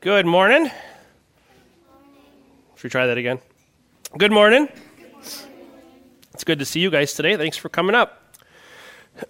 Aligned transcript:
Good 0.00 0.26
morning. 0.26 0.70
Should 2.76 2.84
we 2.84 2.88
try 2.88 3.06
that 3.08 3.18
again? 3.18 3.40
Good 4.16 4.30
morning. 4.30 4.68
It's 6.32 6.44
good 6.44 6.60
to 6.60 6.64
see 6.64 6.78
you 6.78 6.88
guys 6.88 7.14
today. 7.14 7.36
Thanks 7.36 7.56
for 7.56 7.68
coming 7.68 7.96
up. 7.96 8.36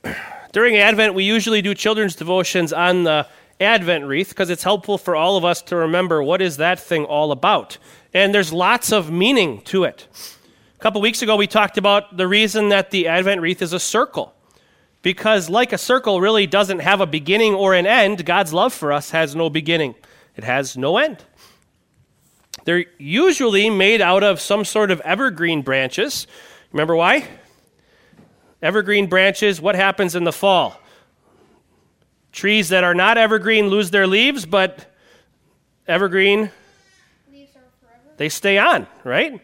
During 0.53 0.77
Advent, 0.77 1.15
we 1.15 1.25
usually 1.25 1.63
do 1.63 1.75
children's 1.75 2.15
devotions 2.15 2.75
on 2.75 3.05
the 3.05 3.27
Advent 3.59 4.05
wreath 4.05 4.29
because 4.29 4.51
it's 4.51 4.63
helpful 4.63 4.99
for 4.99 5.17
all 5.17 5.39
of 5.39 5.45
us 5.47 5.63
to 5.63 5.77
remember 5.77 6.23
what 6.23 6.43
is 6.43 6.59
that 6.59 6.79
thing 6.79 7.07
all 7.07 7.33
about. 7.33 7.79
And 8.13 8.35
there's 8.35 8.53
lots 8.53 8.93
of 8.93 9.11
meaning 9.11 9.63
to 9.63 9.85
it. 9.85 10.07
A 10.77 10.79
couple 10.81 11.01
weeks 11.01 11.23
ago, 11.23 11.35
we 11.37 11.47
talked 11.47 11.79
about 11.79 12.19
the 12.19 12.29
reason 12.29 12.69
that 12.69 12.91
the 12.91 13.09
Advent 13.09 13.41
wreath 13.41 13.63
is 13.63 13.73
a 13.73 13.81
circle. 13.81 14.35
Because, 15.01 15.49
like 15.49 15.73
a 15.73 15.79
circle 15.79 16.21
really 16.21 16.47
doesn't 16.47 16.81
have 16.81 17.01
a 17.01 17.07
beginning 17.07 17.55
or 17.55 17.73
an 17.73 17.87
end, 17.87 18.27
God's 18.27 18.53
love 18.53 18.75
for 18.75 18.93
us 18.93 19.13
has 19.13 19.35
no 19.35 19.49
beginning, 19.49 19.95
it 20.39 20.45
has 20.45 20.77
no 20.77 20.99
end. 20.99 21.25
They're 22.65 22.87
usually 22.97 23.71
made 23.71 24.01
out 24.01 24.23
of 24.23 24.41
some 24.41 24.65
sort 24.65 24.93
of 24.93 25.01
evergreen 25.01 25.63
branches. 25.63 26.29
Remember 26.73 26.95
why? 26.95 27.27
Evergreen 28.63 29.09
branches, 29.09 29.61
what 29.61 29.75
happens 29.75 30.15
in 30.15 30.23
the 30.23 30.33
fall? 30.33 30.81
Trees 32.31 32.69
that 32.69 32.85
are 32.85 32.95
not 32.95 33.19
evergreen 33.19 33.67
lose 33.67 33.91
their 33.91 34.07
leaves, 34.07 34.47
but 34.47 34.95
evergreen, 35.89 36.53
leaves 37.33 37.51
they 38.17 38.29
stay 38.29 38.59
on, 38.59 38.87
right? 39.03 39.41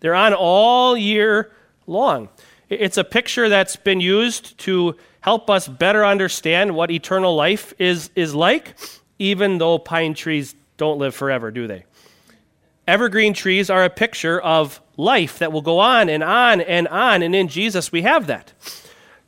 They're 0.00 0.14
on 0.14 0.32
all 0.32 0.96
year 0.96 1.52
long. 1.86 2.30
It's 2.70 2.96
a 2.96 3.04
picture 3.04 3.50
that's 3.50 3.76
been 3.76 4.00
used 4.00 4.56
to 4.60 4.96
help 5.20 5.50
us 5.50 5.68
better 5.68 6.02
understand 6.02 6.74
what 6.74 6.90
eternal 6.90 7.36
life 7.36 7.74
is, 7.78 8.08
is 8.14 8.34
like, 8.34 8.74
even 9.20 9.58
though 9.58 9.78
pine 9.78 10.14
trees 10.14 10.56
don't 10.78 10.98
live 10.98 11.14
forever, 11.14 11.52
do 11.52 11.68
they? 11.68 11.84
Evergreen 12.88 13.34
trees 13.34 13.70
are 13.70 13.84
a 13.84 13.90
picture 13.90 14.40
of 14.40 14.80
life 14.96 15.38
that 15.38 15.52
will 15.52 15.62
go 15.62 15.78
on 15.78 16.08
and 16.08 16.24
on 16.24 16.60
and 16.62 16.88
on, 16.88 17.22
and 17.22 17.36
in 17.36 17.46
Jesus 17.46 17.92
we 17.92 18.02
have 18.02 18.26
that. 18.26 18.52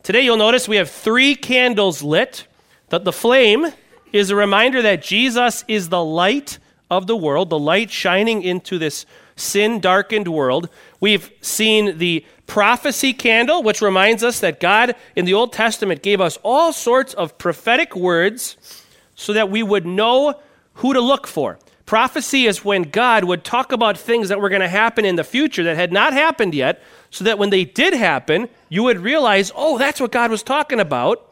Today 0.03 0.23
you'll 0.23 0.39
notice 0.39 0.67
we 0.67 0.79
have 0.79 0.91
three 0.91 1.37
candles 1.37 2.03
lit. 2.03 2.49
That 2.89 3.05
the 3.05 3.13
flame 3.13 3.67
is 4.13 4.31
a 4.31 4.37
reminder 4.37 4.83
that 4.83 5.03
Jesus 5.03 5.65
is 5.69 5.89
the 5.89 6.05
light 6.05 6.59
of 6.91 7.07
the 7.07 7.17
world, 7.17 7.51
the 7.51 7.59
light 7.59 7.91
shining 7.91 8.43
into 8.43 8.79
this 8.79 9.07
sin 9.37 9.81
darkened 9.81 10.29
world. 10.29 10.69
We've 11.01 11.31
seen 11.41 11.99
the 11.99 12.25
prophecy 12.47 13.13
candle, 13.13 13.63
which 13.63 13.81
reminds 13.81 14.25
us 14.25 14.41
that 14.41 14.61
God 14.61 14.95
in 15.17 15.25
the 15.25 15.35
Old 15.35 15.53
Testament 15.53 16.03
gave 16.03 16.21
us 16.21 16.39
all 16.43 16.73
sorts 16.73 17.15
of 17.15 17.39
prophetic 17.39 17.95
words 17.95 18.82
so 19.23 19.33
that 19.33 19.51
we 19.51 19.63
would 19.63 19.87
know 19.87 20.41
who 20.75 20.93
to 20.93 21.01
look 21.01 21.27
for. 21.27 21.59
Prophecy 21.87 22.47
is 22.47 22.65
when 22.65 22.83
God 22.83 23.25
would 23.25 23.45
talk 23.45 23.73
about 23.73 23.99
things 23.99 24.29
that 24.29 24.41
were 24.41 24.49
going 24.49 24.63
to 24.63 24.69
happen 24.69 25.05
in 25.05 25.17
the 25.17 25.25
future 25.25 25.63
that 25.65 25.77
had 25.77 25.93
not 25.93 26.13
happened 26.13 26.55
yet, 26.55 26.83
so 27.11 27.25
that 27.25 27.39
when 27.39 27.51
they 27.51 27.65
did 27.65 27.93
happen, 27.93 28.49
you 28.69 28.83
would 28.85 28.99
realize, 28.99 29.53
oh, 29.55 29.79
that's 29.79 30.01
what 30.01 30.13
God 30.13 30.31
was 30.31 30.43
talking 30.43 30.81
about. 30.81 31.31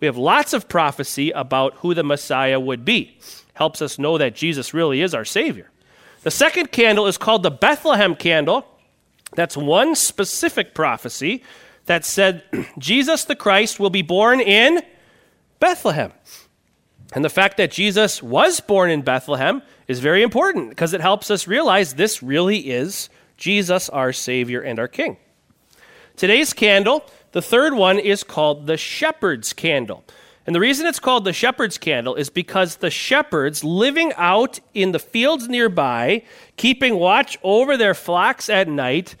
We 0.00 0.06
have 0.06 0.16
lots 0.16 0.52
of 0.52 0.68
prophecy 0.68 1.30
about 1.30 1.74
who 1.78 1.94
the 1.94 2.04
Messiah 2.04 2.60
would 2.60 2.84
be. 2.84 3.18
Helps 3.54 3.80
us 3.82 3.98
know 3.98 4.18
that 4.18 4.34
Jesus 4.34 4.74
really 4.74 5.00
is 5.00 5.14
our 5.14 5.24
Savior. 5.24 5.70
The 6.22 6.30
second 6.30 6.70
candle 6.70 7.06
is 7.06 7.18
called 7.18 7.42
the 7.42 7.50
Bethlehem 7.50 8.14
candle. 8.14 8.66
That's 9.34 9.56
one 9.56 9.94
specific 9.94 10.74
prophecy 10.74 11.42
that 11.86 12.04
said 12.04 12.44
Jesus 12.78 13.24
the 13.24 13.36
Christ 13.36 13.80
will 13.80 13.90
be 13.90 14.02
born 14.02 14.40
in 14.40 14.82
Bethlehem. 15.58 16.12
And 17.12 17.24
the 17.24 17.30
fact 17.30 17.56
that 17.56 17.70
Jesus 17.70 18.22
was 18.22 18.60
born 18.60 18.90
in 18.90 19.02
Bethlehem 19.02 19.62
is 19.86 20.00
very 20.00 20.22
important 20.22 20.70
because 20.70 20.92
it 20.92 21.00
helps 21.00 21.30
us 21.30 21.46
realize 21.46 21.94
this 21.94 22.22
really 22.22 22.70
is 22.70 23.08
Jesus, 23.36 23.88
our 23.88 24.12
Savior 24.12 24.60
and 24.60 24.78
our 24.78 24.88
King. 24.88 25.16
Today's 26.16 26.52
candle, 26.52 27.04
the 27.32 27.42
third 27.42 27.74
one, 27.74 27.98
is 27.98 28.24
called 28.24 28.66
the 28.66 28.76
shepherd's 28.76 29.52
candle. 29.52 30.04
And 30.46 30.54
the 30.54 30.60
reason 30.60 30.86
it's 30.86 31.00
called 31.00 31.24
the 31.24 31.32
shepherd's 31.32 31.76
candle 31.76 32.14
is 32.14 32.30
because 32.30 32.76
the 32.76 32.90
shepherds 32.90 33.64
living 33.64 34.12
out 34.16 34.60
in 34.74 34.92
the 34.92 34.98
fields 34.98 35.48
nearby, 35.48 36.22
keeping 36.56 36.96
watch 36.96 37.36
over 37.42 37.76
their 37.76 37.94
flocks 37.94 38.48
at 38.48 38.68
night, 38.68 39.16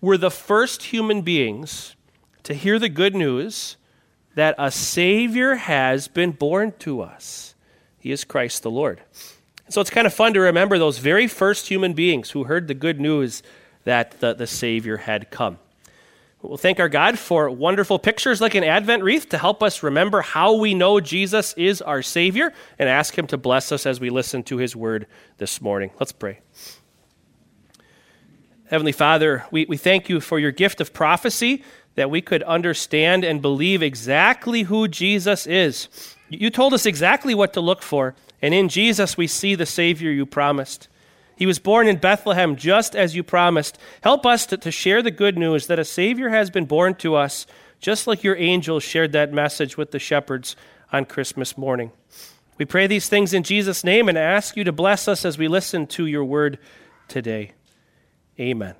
were 0.00 0.16
the 0.16 0.30
first 0.30 0.84
human 0.84 1.22
beings 1.22 1.96
to 2.44 2.54
hear 2.54 2.78
the 2.78 2.88
good 2.88 3.14
news 3.14 3.76
that 4.38 4.54
a 4.56 4.70
Savior 4.70 5.56
has 5.56 6.06
been 6.06 6.30
born 6.30 6.72
to 6.78 7.00
us. 7.00 7.56
He 7.98 8.12
is 8.12 8.22
Christ 8.22 8.62
the 8.62 8.70
Lord. 8.70 9.00
So 9.68 9.80
it's 9.80 9.90
kind 9.90 10.06
of 10.06 10.14
fun 10.14 10.32
to 10.34 10.38
remember 10.38 10.78
those 10.78 10.98
very 10.98 11.26
first 11.26 11.66
human 11.66 11.92
beings 11.92 12.30
who 12.30 12.44
heard 12.44 12.68
the 12.68 12.74
good 12.74 13.00
news 13.00 13.42
that 13.82 14.20
the, 14.20 14.34
the 14.34 14.46
Savior 14.46 14.98
had 14.98 15.32
come. 15.32 15.58
We'll 16.40 16.56
thank 16.56 16.78
our 16.78 16.88
God 16.88 17.18
for 17.18 17.50
wonderful 17.50 17.98
pictures 17.98 18.40
like 18.40 18.54
an 18.54 18.62
Advent 18.62 19.02
wreath 19.02 19.28
to 19.30 19.38
help 19.38 19.60
us 19.60 19.82
remember 19.82 20.20
how 20.20 20.52
we 20.52 20.72
know 20.72 21.00
Jesus 21.00 21.52
is 21.54 21.82
our 21.82 22.00
Savior 22.00 22.52
and 22.78 22.88
ask 22.88 23.18
Him 23.18 23.26
to 23.26 23.36
bless 23.36 23.72
us 23.72 23.86
as 23.86 23.98
we 23.98 24.08
listen 24.08 24.44
to 24.44 24.58
His 24.58 24.76
word 24.76 25.08
this 25.38 25.60
morning. 25.60 25.90
Let's 25.98 26.12
pray. 26.12 26.38
Heavenly 28.70 28.92
Father, 28.92 29.46
we, 29.50 29.64
we 29.64 29.78
thank 29.78 30.08
you 30.10 30.20
for 30.20 30.38
your 30.38 30.52
gift 30.52 30.80
of 30.82 30.92
prophecy 30.92 31.64
that 31.98 32.10
we 32.10 32.22
could 32.22 32.44
understand 32.44 33.24
and 33.24 33.42
believe 33.42 33.82
exactly 33.82 34.62
who 34.62 34.86
Jesus 34.86 35.48
is. 35.48 35.88
You 36.28 36.48
told 36.48 36.72
us 36.72 36.86
exactly 36.86 37.34
what 37.34 37.54
to 37.54 37.60
look 37.60 37.82
for, 37.82 38.14
and 38.40 38.54
in 38.54 38.68
Jesus 38.68 39.16
we 39.16 39.26
see 39.26 39.56
the 39.56 39.66
Savior 39.66 40.12
you 40.12 40.24
promised. 40.24 40.86
He 41.34 41.44
was 41.44 41.58
born 41.58 41.88
in 41.88 41.96
Bethlehem 41.96 42.54
just 42.54 42.94
as 42.94 43.16
you 43.16 43.24
promised. 43.24 43.78
Help 44.00 44.24
us 44.26 44.46
to, 44.46 44.56
to 44.58 44.70
share 44.70 45.02
the 45.02 45.10
good 45.10 45.36
news 45.36 45.66
that 45.66 45.80
a 45.80 45.84
Savior 45.84 46.28
has 46.28 46.50
been 46.50 46.66
born 46.66 46.94
to 46.96 47.16
us, 47.16 47.48
just 47.80 48.06
like 48.06 48.22
your 48.22 48.36
angels 48.36 48.84
shared 48.84 49.10
that 49.10 49.32
message 49.32 49.76
with 49.76 49.90
the 49.90 49.98
shepherds 49.98 50.54
on 50.92 51.04
Christmas 51.04 51.58
morning. 51.58 51.90
We 52.58 52.64
pray 52.64 52.86
these 52.86 53.08
things 53.08 53.34
in 53.34 53.42
Jesus' 53.42 53.82
name 53.82 54.08
and 54.08 54.16
ask 54.16 54.56
you 54.56 54.62
to 54.62 54.72
bless 54.72 55.08
us 55.08 55.24
as 55.24 55.36
we 55.36 55.48
listen 55.48 55.88
to 55.88 56.06
your 56.06 56.24
word 56.24 56.60
today. 57.08 57.54
Amen. 58.38 58.76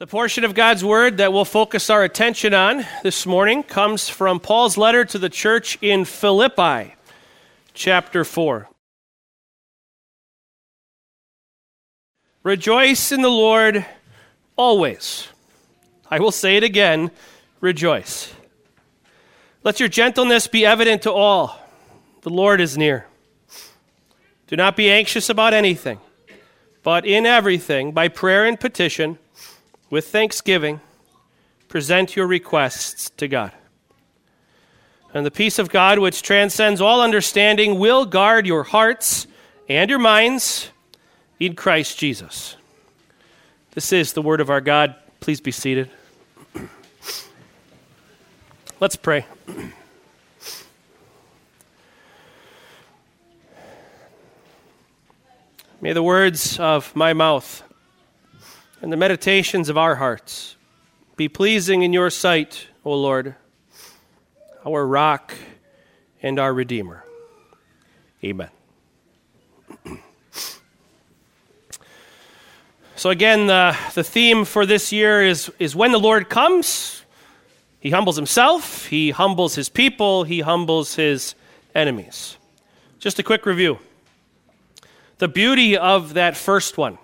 The 0.00 0.06
portion 0.06 0.44
of 0.44 0.54
God's 0.54 0.82
word 0.82 1.18
that 1.18 1.30
we'll 1.30 1.44
focus 1.44 1.90
our 1.90 2.02
attention 2.02 2.54
on 2.54 2.86
this 3.02 3.26
morning 3.26 3.62
comes 3.62 4.08
from 4.08 4.40
Paul's 4.40 4.78
letter 4.78 5.04
to 5.04 5.18
the 5.18 5.28
church 5.28 5.76
in 5.82 6.06
Philippi, 6.06 6.94
chapter 7.74 8.24
4. 8.24 8.66
Rejoice 12.42 13.12
in 13.12 13.20
the 13.20 13.28
Lord 13.28 13.84
always. 14.56 15.28
I 16.10 16.18
will 16.18 16.32
say 16.32 16.56
it 16.56 16.64
again 16.64 17.10
rejoice. 17.60 18.32
Let 19.64 19.80
your 19.80 19.90
gentleness 19.90 20.46
be 20.46 20.64
evident 20.64 21.02
to 21.02 21.12
all. 21.12 21.60
The 22.22 22.30
Lord 22.30 22.62
is 22.62 22.78
near. 22.78 23.04
Do 24.46 24.56
not 24.56 24.76
be 24.76 24.90
anxious 24.90 25.28
about 25.28 25.52
anything, 25.52 26.00
but 26.82 27.04
in 27.04 27.26
everything, 27.26 27.92
by 27.92 28.08
prayer 28.08 28.46
and 28.46 28.58
petition, 28.58 29.18
with 29.90 30.08
thanksgiving, 30.08 30.80
present 31.68 32.16
your 32.16 32.26
requests 32.26 33.10
to 33.10 33.28
God. 33.28 33.52
And 35.12 35.26
the 35.26 35.30
peace 35.30 35.58
of 35.58 35.70
God, 35.70 35.98
which 35.98 36.22
transcends 36.22 36.80
all 36.80 37.02
understanding, 37.02 37.78
will 37.78 38.06
guard 38.06 38.46
your 38.46 38.62
hearts 38.62 39.26
and 39.68 39.90
your 39.90 39.98
minds 39.98 40.70
in 41.40 41.56
Christ 41.56 41.98
Jesus. 41.98 42.56
This 43.72 43.92
is 43.92 44.12
the 44.12 44.22
word 44.22 44.40
of 44.40 44.50
our 44.50 44.60
God. 44.60 44.94
Please 45.18 45.40
be 45.40 45.50
seated. 45.50 45.90
Let's 48.78 48.96
pray. 48.96 49.26
May 55.80 55.92
the 55.92 56.02
words 56.02 56.58
of 56.60 56.94
my 56.94 57.12
mouth 57.12 57.62
and 58.80 58.92
the 58.92 58.96
meditations 58.96 59.68
of 59.68 59.76
our 59.76 59.96
hearts 59.96 60.56
be 61.16 61.28
pleasing 61.28 61.82
in 61.82 61.92
your 61.92 62.10
sight, 62.10 62.66
O 62.84 62.94
Lord, 62.94 63.34
our 64.64 64.86
rock 64.86 65.34
and 66.22 66.38
our 66.38 66.52
Redeemer. 66.52 67.04
Amen. 68.24 68.50
So, 72.96 73.08
again, 73.08 73.46
the, 73.46 73.74
the 73.94 74.04
theme 74.04 74.44
for 74.44 74.66
this 74.66 74.92
year 74.92 75.24
is, 75.24 75.50
is 75.58 75.74
when 75.74 75.90
the 75.90 75.98
Lord 75.98 76.28
comes, 76.28 77.02
he 77.78 77.88
humbles 77.88 78.16
himself, 78.16 78.86
he 78.86 79.10
humbles 79.10 79.54
his 79.54 79.70
people, 79.70 80.24
he 80.24 80.40
humbles 80.40 80.96
his 80.96 81.34
enemies. 81.74 82.36
Just 82.98 83.18
a 83.18 83.22
quick 83.22 83.46
review. 83.46 83.78
The 85.16 85.28
beauty 85.28 85.78
of 85.78 86.12
that 86.12 86.36
first 86.36 86.76
one, 86.76 86.98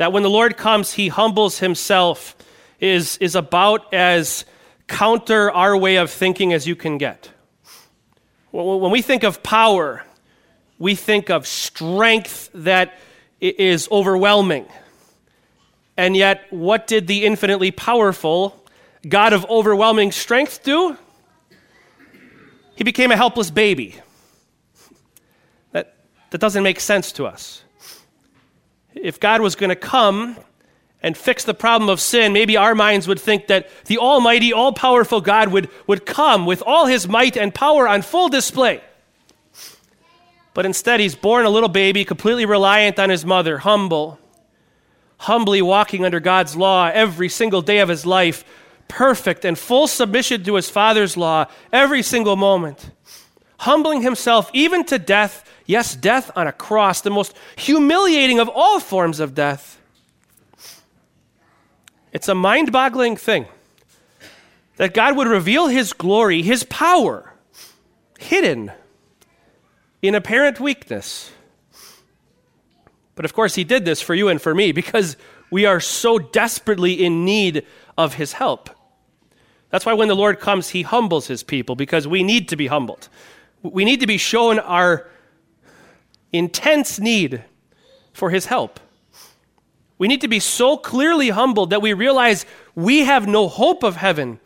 that 0.00 0.14
when 0.14 0.22
the 0.22 0.30
Lord 0.30 0.56
comes, 0.56 0.94
he 0.94 1.08
humbles 1.08 1.58
himself, 1.58 2.34
is, 2.80 3.18
is 3.18 3.34
about 3.34 3.92
as 3.92 4.46
counter 4.88 5.50
our 5.50 5.76
way 5.76 5.96
of 5.96 6.10
thinking 6.10 6.54
as 6.54 6.66
you 6.66 6.74
can 6.74 6.96
get. 6.96 7.28
When 8.50 8.90
we 8.90 9.02
think 9.02 9.24
of 9.24 9.42
power, 9.42 10.02
we 10.78 10.94
think 10.94 11.28
of 11.28 11.46
strength 11.46 12.48
that 12.54 12.94
is 13.42 13.90
overwhelming. 13.92 14.64
And 15.98 16.16
yet, 16.16 16.46
what 16.48 16.86
did 16.86 17.06
the 17.06 17.26
infinitely 17.26 17.70
powerful 17.70 18.64
God 19.06 19.34
of 19.34 19.44
overwhelming 19.50 20.12
strength 20.12 20.62
do? 20.62 20.96
He 22.74 22.84
became 22.84 23.12
a 23.12 23.18
helpless 23.18 23.50
baby. 23.50 23.96
That, 25.72 25.94
that 26.30 26.38
doesn't 26.38 26.62
make 26.62 26.80
sense 26.80 27.12
to 27.12 27.26
us. 27.26 27.64
If 28.94 29.20
God 29.20 29.40
was 29.40 29.54
going 29.54 29.70
to 29.70 29.76
come 29.76 30.36
and 31.02 31.16
fix 31.16 31.44
the 31.44 31.54
problem 31.54 31.88
of 31.88 32.00
sin, 32.00 32.32
maybe 32.32 32.56
our 32.56 32.74
minds 32.74 33.08
would 33.08 33.20
think 33.20 33.46
that 33.46 33.68
the 33.86 33.98
almighty, 33.98 34.52
all 34.52 34.72
powerful 34.72 35.20
God 35.20 35.48
would, 35.48 35.70
would 35.86 36.04
come 36.04 36.46
with 36.46 36.62
all 36.66 36.86
his 36.86 37.08
might 37.08 37.36
and 37.36 37.54
power 37.54 37.88
on 37.88 38.02
full 38.02 38.28
display. 38.28 38.82
But 40.52 40.66
instead, 40.66 41.00
he's 41.00 41.14
born 41.14 41.46
a 41.46 41.50
little 41.50 41.68
baby, 41.68 42.04
completely 42.04 42.44
reliant 42.44 42.98
on 42.98 43.08
his 43.08 43.24
mother, 43.24 43.58
humble, 43.58 44.18
humbly 45.18 45.62
walking 45.62 46.04
under 46.04 46.20
God's 46.20 46.56
law 46.56 46.90
every 46.92 47.28
single 47.28 47.62
day 47.62 47.78
of 47.78 47.88
his 47.88 48.04
life, 48.04 48.44
perfect 48.88 49.44
and 49.44 49.58
full 49.58 49.86
submission 49.86 50.42
to 50.44 50.56
his 50.56 50.68
father's 50.68 51.16
law 51.16 51.46
every 51.72 52.02
single 52.02 52.36
moment, 52.36 52.90
humbling 53.58 54.02
himself 54.02 54.50
even 54.52 54.84
to 54.84 54.98
death, 54.98 55.49
yes, 55.66 55.94
death 55.94 56.30
on 56.36 56.46
a 56.46 56.52
cross, 56.52 57.00
the 57.00 57.10
most 57.10 57.36
humiliating 57.56 58.38
of 58.38 58.48
all 58.48 58.80
forms 58.80 59.20
of 59.20 59.34
death. 59.34 59.78
It's 62.12 62.28
a 62.28 62.34
mind 62.34 62.72
boggling 62.72 63.16
thing 63.16 63.46
that 64.76 64.94
God 64.94 65.16
would 65.16 65.26
reveal 65.26 65.68
his 65.68 65.92
glory, 65.92 66.42
his 66.42 66.64
power, 66.64 67.34
hidden 68.18 68.72
in 70.02 70.14
apparent 70.14 70.58
weakness. 70.58 71.30
But 73.14 73.24
of 73.24 73.34
course, 73.34 73.54
he 73.54 73.64
did 73.64 73.84
this 73.84 74.00
for 74.00 74.14
you 74.14 74.28
and 74.28 74.40
for 74.40 74.54
me 74.54 74.72
because 74.72 75.16
we 75.50 75.66
are 75.66 75.80
so 75.80 76.18
desperately 76.18 77.04
in 77.04 77.24
need 77.24 77.66
of 77.98 78.14
his 78.14 78.32
help. 78.32 78.70
That's 79.68 79.86
why 79.86 79.92
when 79.92 80.08
the 80.08 80.16
Lord 80.16 80.40
comes, 80.40 80.70
he 80.70 80.82
humbles 80.82 81.26
his 81.26 81.42
people 81.42 81.76
because 81.76 82.08
we 82.08 82.22
need 82.22 82.48
to 82.48 82.56
be 82.56 82.66
humbled. 82.66 83.08
We 83.62 83.84
need 83.84 84.00
to 84.00 84.06
be 84.06 84.16
shown 84.16 84.58
our 84.58 85.08
intense 86.32 86.98
need 86.98 87.44
for 88.12 88.30
his 88.30 88.46
help. 88.46 88.80
We 89.98 90.08
need 90.08 90.22
to 90.22 90.28
be 90.28 90.40
so 90.40 90.76
clearly 90.76 91.30
humbled 91.30 91.70
that 91.70 91.82
we 91.82 91.92
realize 91.92 92.46
we 92.74 93.00
have 93.00 93.26
no 93.26 93.48
hope 93.48 93.82
of 93.82 93.96
heaven 93.96 94.40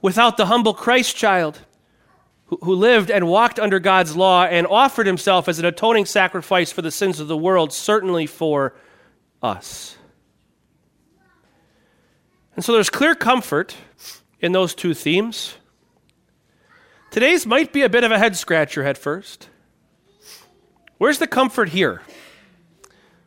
without 0.00 0.36
the 0.36 0.46
humble 0.46 0.72
Christ 0.72 1.16
child 1.16 1.60
who, 2.46 2.74
lived 2.74 3.10
and 3.10 3.26
walked 3.26 3.58
under 3.58 3.80
God's 3.80 4.16
law 4.16 4.44
and 4.44 4.66
offered 4.66 5.06
himself 5.06 5.48
as 5.48 5.58
an 5.58 5.64
atoning 5.64 6.06
sacrifice 6.06 6.70
for 6.70 6.80
the 6.80 6.90
sins 6.90 7.18
of 7.18 7.28
the 7.28 7.36
world, 7.36 7.72
certainly 7.72 8.26
for 8.26 8.74
us. 9.42 9.96
And 12.54 12.64
so 12.64 12.72
there's 12.72 12.88
clear 12.88 13.14
comfort 13.14 13.76
in 14.40 14.52
those 14.52 14.74
two 14.74 14.94
themes. 14.94 15.56
Today's 17.10 17.46
might 17.46 17.72
be 17.72 17.82
a 17.82 17.88
bit 17.88 18.04
of 18.04 18.12
a 18.12 18.18
head 18.18 18.36
scratcher 18.36 18.84
at 18.84 18.96
first. 18.96 19.48
Where's 20.98 21.18
the 21.18 21.26
comfort 21.26 21.70
here? 21.70 22.02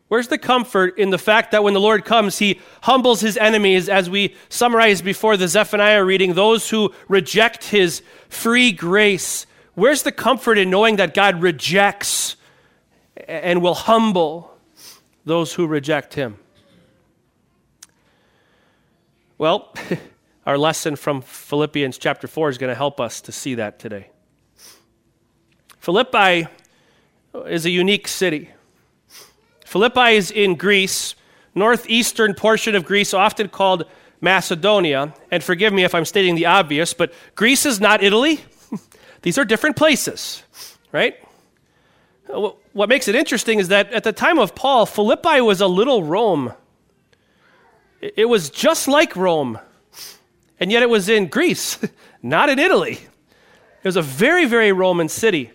Where's 0.08 0.26
the 0.26 0.38
comfort 0.38 0.98
in 0.98 1.10
the 1.10 1.18
fact 1.18 1.52
that 1.52 1.62
when 1.62 1.72
the 1.72 1.80
Lord 1.80 2.04
comes, 2.04 2.38
he 2.38 2.60
humbles 2.82 3.20
his 3.20 3.36
enemies, 3.36 3.88
as 3.88 4.10
we 4.10 4.34
summarized 4.48 5.04
before 5.04 5.36
the 5.36 5.46
Zephaniah 5.46 6.04
reading, 6.04 6.34
those 6.34 6.68
who 6.68 6.92
reject 7.06 7.64
his 7.64 8.02
free 8.28 8.72
grace? 8.72 9.46
Where's 9.74 10.02
the 10.02 10.10
comfort 10.10 10.58
in 10.58 10.68
knowing 10.68 10.96
that 10.96 11.14
God 11.14 11.40
rejects 11.40 12.34
and 13.28 13.62
will 13.62 13.74
humble 13.74 14.52
those 15.24 15.54
who 15.54 15.68
reject 15.68 16.14
him? 16.14 16.38
Well, 19.38 19.72
our 20.44 20.58
lesson 20.58 20.96
from 20.96 21.22
Philippians 21.22 21.98
chapter 21.98 22.26
4 22.26 22.48
is 22.48 22.58
going 22.58 22.70
to 22.70 22.74
help 22.74 23.00
us 23.00 23.20
to 23.20 23.32
see 23.32 23.54
that 23.54 23.78
today. 23.78 24.10
Philippi 25.78 26.48
is 27.46 27.66
a 27.66 27.70
unique 27.70 28.08
city. 28.08 28.50
Philippi 29.64 30.16
is 30.16 30.30
in 30.30 30.56
Greece, 30.56 31.14
northeastern 31.54 32.34
portion 32.34 32.74
of 32.74 32.84
Greece, 32.84 33.14
often 33.14 33.48
called 33.48 33.84
Macedonia. 34.20 35.14
And 35.30 35.42
forgive 35.42 35.72
me 35.72 35.84
if 35.84 35.94
I'm 35.94 36.04
stating 36.04 36.34
the 36.34 36.46
obvious, 36.46 36.92
but 36.92 37.12
Greece 37.34 37.66
is 37.66 37.80
not 37.80 38.02
Italy. 38.02 38.40
These 39.22 39.38
are 39.38 39.44
different 39.44 39.76
places, 39.76 40.42
right? 40.92 41.16
What 42.26 42.88
makes 42.88 43.08
it 43.08 43.14
interesting 43.14 43.58
is 43.58 43.68
that 43.68 43.92
at 43.92 44.04
the 44.04 44.12
time 44.12 44.38
of 44.38 44.54
Paul, 44.54 44.86
Philippi 44.86 45.40
was 45.40 45.60
a 45.60 45.66
little 45.66 46.04
Rome. 46.04 46.52
It 48.00 48.28
was 48.28 48.50
just 48.50 48.88
like 48.88 49.16
Rome, 49.16 49.58
and 50.58 50.70
yet 50.70 50.82
it 50.82 50.88
was 50.88 51.08
in 51.08 51.26
Greece, 51.26 51.78
not 52.22 52.48
in 52.48 52.58
Italy. 52.58 52.92
It 52.92 53.88
was 53.88 53.96
a 53.96 54.02
very, 54.02 54.46
very 54.46 54.72
Roman 54.72 55.08
city. 55.08 55.50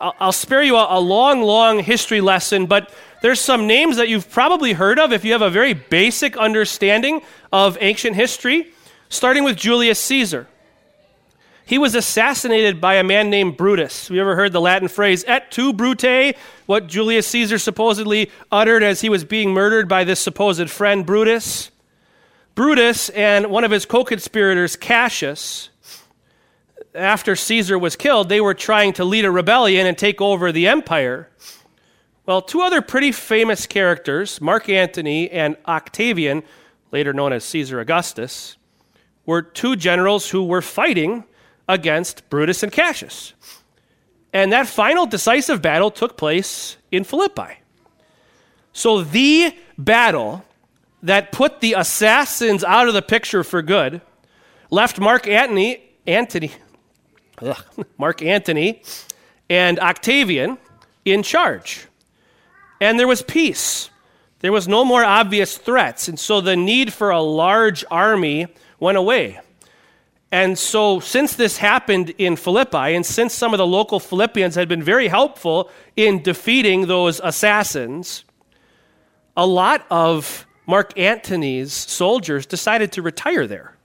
I'll, 0.00 0.32
spare 0.32 0.62
you 0.62 0.76
a, 0.76 1.00
long, 1.00 1.42
long 1.42 1.78
history 1.80 2.20
lesson, 2.20 2.66
but 2.66 2.92
there's 3.22 3.40
some 3.40 3.66
names 3.66 3.96
that 3.96 4.08
you've 4.08 4.30
probably 4.30 4.72
heard 4.72 4.98
of 4.98 5.12
if 5.12 5.24
you 5.24 5.32
have 5.32 5.42
a 5.42 5.50
very 5.50 5.74
basic 5.74 6.36
understanding 6.36 7.22
of 7.52 7.78
ancient 7.80 8.16
history, 8.16 8.72
starting 9.08 9.44
with 9.44 9.56
Julius 9.56 9.98
Caesar. 10.00 10.48
He 11.64 11.78
was 11.78 11.94
assassinated 11.94 12.80
by 12.80 12.94
a 12.94 13.02
man 13.02 13.28
named 13.28 13.56
Brutus. 13.56 14.08
You 14.08 14.20
ever 14.20 14.36
heard 14.36 14.52
the 14.52 14.60
Latin 14.60 14.86
phrase, 14.86 15.24
et 15.26 15.50
tu, 15.50 15.72
Brute? 15.72 16.36
What 16.66 16.86
Julius 16.86 17.26
Caesar 17.28 17.58
supposedly 17.58 18.30
uttered 18.52 18.84
as 18.84 19.00
he 19.00 19.08
was 19.08 19.24
being 19.24 19.52
murdered 19.52 19.88
by 19.88 20.04
this 20.04 20.20
supposed 20.20 20.70
friend, 20.70 21.04
Brutus. 21.04 21.70
Brutus 22.54 23.08
and 23.10 23.46
one 23.46 23.64
of 23.64 23.70
his 23.70 23.84
co 23.84 24.04
conspirators, 24.04 24.76
Cassius, 24.76 25.70
after 26.96 27.36
Caesar 27.36 27.78
was 27.78 27.96
killed, 27.96 28.28
they 28.28 28.40
were 28.40 28.54
trying 28.54 28.92
to 28.94 29.04
lead 29.04 29.24
a 29.24 29.30
rebellion 29.30 29.86
and 29.86 29.96
take 29.96 30.20
over 30.20 30.50
the 30.50 30.66
empire. 30.66 31.28
Well, 32.24 32.42
two 32.42 32.60
other 32.60 32.82
pretty 32.82 33.12
famous 33.12 33.66
characters, 33.66 34.40
Mark 34.40 34.68
Antony 34.68 35.30
and 35.30 35.56
Octavian, 35.66 36.42
later 36.90 37.12
known 37.12 37.32
as 37.32 37.44
Caesar 37.44 37.78
Augustus, 37.78 38.56
were 39.24 39.42
two 39.42 39.76
generals 39.76 40.30
who 40.30 40.44
were 40.44 40.62
fighting 40.62 41.24
against 41.68 42.28
Brutus 42.30 42.62
and 42.62 42.72
Cassius. 42.72 43.34
And 44.32 44.52
that 44.52 44.66
final 44.66 45.06
decisive 45.06 45.62
battle 45.62 45.90
took 45.90 46.16
place 46.16 46.76
in 46.90 47.04
Philippi. 47.04 47.60
So 48.72 49.02
the 49.02 49.54
battle 49.78 50.44
that 51.02 51.32
put 51.32 51.60
the 51.60 51.74
assassins 51.74 52.64
out 52.64 52.88
of 52.88 52.94
the 52.94 53.02
picture 53.02 53.44
for 53.44 53.62
good 53.62 54.00
left 54.70 54.98
Mark 54.98 55.26
Antony, 55.26 55.82
Antony, 56.06 56.52
ugh, 57.42 57.64
Mark 57.98 58.22
Antony 58.22 58.82
and 59.48 59.78
Octavian 59.78 60.58
in 61.04 61.22
charge. 61.22 61.86
And 62.80 62.98
there 62.98 63.08
was 63.08 63.22
peace. 63.22 63.90
There 64.40 64.52
was 64.52 64.68
no 64.68 64.84
more 64.84 65.04
obvious 65.04 65.56
threats. 65.56 66.08
And 66.08 66.18
so 66.18 66.40
the 66.40 66.56
need 66.56 66.92
for 66.92 67.10
a 67.10 67.20
large 67.20 67.84
army 67.90 68.48
went 68.78 68.98
away. 68.98 69.40
And 70.32 70.58
so, 70.58 70.98
since 70.98 71.36
this 71.36 71.56
happened 71.56 72.10
in 72.18 72.34
Philippi, 72.34 72.94
and 72.94 73.06
since 73.06 73.32
some 73.32 73.54
of 73.54 73.58
the 73.58 73.66
local 73.66 74.00
Philippians 74.00 74.56
had 74.56 74.68
been 74.68 74.82
very 74.82 75.06
helpful 75.06 75.70
in 75.94 76.20
defeating 76.20 76.88
those 76.88 77.20
assassins, 77.22 78.24
a 79.36 79.46
lot 79.46 79.86
of 79.88 80.44
Mark 80.66 80.98
Antony's 80.98 81.72
soldiers 81.72 82.44
decided 82.44 82.90
to 82.92 83.02
retire 83.02 83.46
there. 83.46 83.76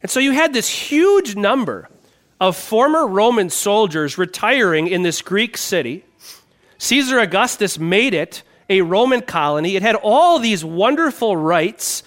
And 0.00 0.10
so, 0.10 0.20
you 0.20 0.30
had 0.30 0.52
this 0.52 0.68
huge 0.68 1.34
number 1.34 1.88
of 2.40 2.56
former 2.56 3.06
Roman 3.06 3.50
soldiers 3.50 4.18
retiring 4.18 4.86
in 4.86 5.02
this 5.02 5.22
Greek 5.22 5.56
city. 5.56 6.04
Caesar 6.78 7.18
Augustus 7.18 7.78
made 7.78 8.14
it 8.14 8.42
a 8.68 8.82
Roman 8.82 9.22
colony. 9.22 9.76
It 9.76 9.82
had 9.82 9.96
all 9.96 10.38
these 10.38 10.64
wonderful 10.64 11.36
rights. 11.36 12.02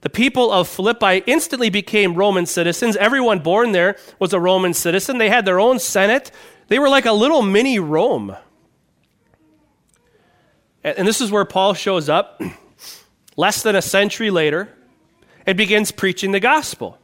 The 0.00 0.10
people 0.10 0.50
of 0.50 0.66
Philippi 0.66 1.22
instantly 1.26 1.70
became 1.70 2.14
Roman 2.14 2.46
citizens. 2.46 2.96
Everyone 2.96 3.40
born 3.40 3.72
there 3.72 3.96
was 4.18 4.32
a 4.32 4.40
Roman 4.40 4.74
citizen. 4.74 5.18
They 5.18 5.28
had 5.28 5.44
their 5.44 5.60
own 5.60 5.78
senate. 5.78 6.30
They 6.68 6.78
were 6.78 6.88
like 6.88 7.06
a 7.06 7.12
little 7.12 7.42
mini 7.42 7.78
Rome. 7.78 8.34
And 10.82 11.06
this 11.06 11.20
is 11.20 11.30
where 11.30 11.44
Paul 11.44 11.74
shows 11.74 12.08
up 12.08 12.40
less 13.36 13.62
than 13.62 13.76
a 13.76 13.82
century 13.82 14.30
later 14.30 14.74
and 15.46 15.56
begins 15.56 15.92
preaching 15.92 16.32
the 16.32 16.40
gospel. 16.40 16.98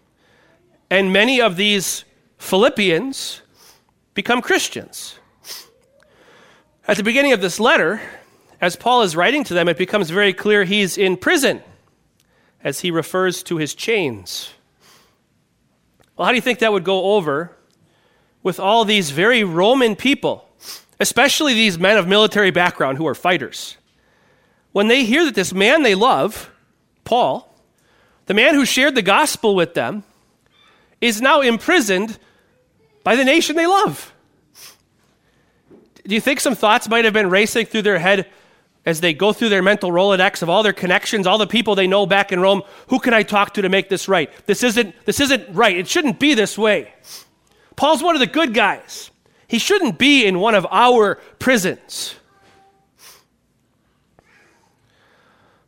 And 0.88 1.12
many 1.12 1.40
of 1.40 1.56
these 1.56 2.04
Philippians 2.38 3.42
become 4.14 4.40
Christians. 4.40 5.18
At 6.88 6.96
the 6.96 7.02
beginning 7.02 7.32
of 7.32 7.40
this 7.40 7.58
letter, 7.58 8.00
as 8.60 8.76
Paul 8.76 9.02
is 9.02 9.16
writing 9.16 9.44
to 9.44 9.54
them, 9.54 9.68
it 9.68 9.76
becomes 9.76 10.10
very 10.10 10.32
clear 10.32 10.64
he's 10.64 10.96
in 10.96 11.16
prison 11.16 11.62
as 12.62 12.80
he 12.80 12.90
refers 12.90 13.42
to 13.44 13.56
his 13.56 13.74
chains. 13.74 14.50
Well, 16.16 16.26
how 16.26 16.32
do 16.32 16.36
you 16.36 16.42
think 16.42 16.60
that 16.60 16.72
would 16.72 16.84
go 16.84 17.14
over 17.16 17.56
with 18.42 18.60
all 18.60 18.84
these 18.84 19.10
very 19.10 19.44
Roman 19.44 19.96
people 19.96 20.46
especially 21.00 21.54
these 21.54 21.78
men 21.78 21.98
of 21.98 22.06
military 22.06 22.50
background 22.50 22.98
who 22.98 23.06
are 23.06 23.14
fighters, 23.14 23.76
when 24.72 24.88
they 24.88 25.04
hear 25.04 25.24
that 25.24 25.34
this 25.34 25.52
man 25.52 25.82
they 25.82 25.94
love, 25.94 26.50
Paul, 27.04 27.54
the 28.26 28.34
man 28.34 28.54
who 28.54 28.64
shared 28.64 28.94
the 28.94 29.02
gospel 29.02 29.54
with 29.54 29.74
them, 29.74 30.04
is 31.00 31.20
now 31.20 31.40
imprisoned 31.40 32.18
by 33.04 33.16
the 33.16 33.24
nation 33.24 33.56
they 33.56 33.66
love. 33.66 34.12
Do 36.06 36.14
you 36.14 36.20
think 36.20 36.40
some 36.40 36.54
thoughts 36.54 36.88
might 36.88 37.04
have 37.04 37.14
been 37.14 37.30
racing 37.30 37.66
through 37.66 37.82
their 37.82 37.98
head 37.98 38.30
as 38.84 39.00
they 39.00 39.12
go 39.12 39.32
through 39.32 39.48
their 39.48 39.62
mental 39.62 39.90
Rolodex 39.90 40.42
of 40.42 40.48
all 40.48 40.62
their 40.62 40.72
connections, 40.72 41.26
all 41.26 41.38
the 41.38 41.46
people 41.46 41.74
they 41.74 41.88
know 41.88 42.06
back 42.06 42.30
in 42.30 42.40
Rome? 42.40 42.62
Who 42.88 43.00
can 43.00 43.12
I 43.12 43.24
talk 43.24 43.54
to 43.54 43.62
to 43.62 43.68
make 43.68 43.88
this 43.88 44.08
right? 44.08 44.30
This 44.46 44.62
isn't, 44.62 44.94
this 45.04 45.20
isn't 45.20 45.52
right. 45.54 45.76
It 45.76 45.88
shouldn't 45.88 46.20
be 46.20 46.34
this 46.34 46.56
way. 46.56 46.94
Paul's 47.74 48.02
one 48.02 48.14
of 48.14 48.20
the 48.20 48.26
good 48.26 48.54
guys. 48.54 49.10
He 49.48 49.58
shouldn't 49.58 49.98
be 49.98 50.24
in 50.24 50.40
one 50.40 50.54
of 50.54 50.66
our 50.70 51.16
prisons. 51.38 52.14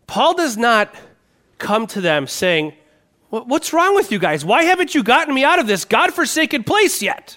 Paul 0.07 0.35
does 0.35 0.57
not 0.57 0.95
come 1.59 1.87
to 1.89 2.01
them 2.01 2.27
saying, 2.27 2.73
What's 3.31 3.73
wrong 3.73 3.95
with 3.95 4.11
you 4.11 4.19
guys? 4.19 4.45
Why 4.45 4.63
haven't 4.63 4.95
you 4.95 5.03
gotten 5.03 5.35
me 5.35 5.45
out 5.45 5.59
of 5.59 5.67
this 5.67 5.85
God 5.85 6.15
forsaken 6.15 6.65
place 6.65 7.03
yet? 7.03 7.37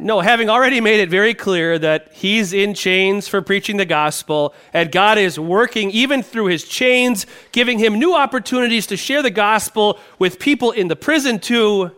No, 0.00 0.20
having 0.20 0.48
already 0.48 0.80
made 0.80 1.00
it 1.00 1.10
very 1.10 1.34
clear 1.34 1.76
that 1.78 2.12
he's 2.12 2.52
in 2.52 2.72
chains 2.72 3.26
for 3.26 3.42
preaching 3.42 3.78
the 3.78 3.84
gospel, 3.84 4.54
and 4.72 4.92
God 4.92 5.18
is 5.18 5.40
working 5.40 5.90
even 5.90 6.22
through 6.22 6.46
his 6.46 6.62
chains, 6.64 7.26
giving 7.50 7.80
him 7.80 7.98
new 7.98 8.14
opportunities 8.14 8.86
to 8.86 8.96
share 8.96 9.22
the 9.22 9.30
gospel 9.30 9.98
with 10.20 10.38
people 10.38 10.70
in 10.70 10.86
the 10.86 10.94
prison 10.94 11.40
too, 11.40 11.90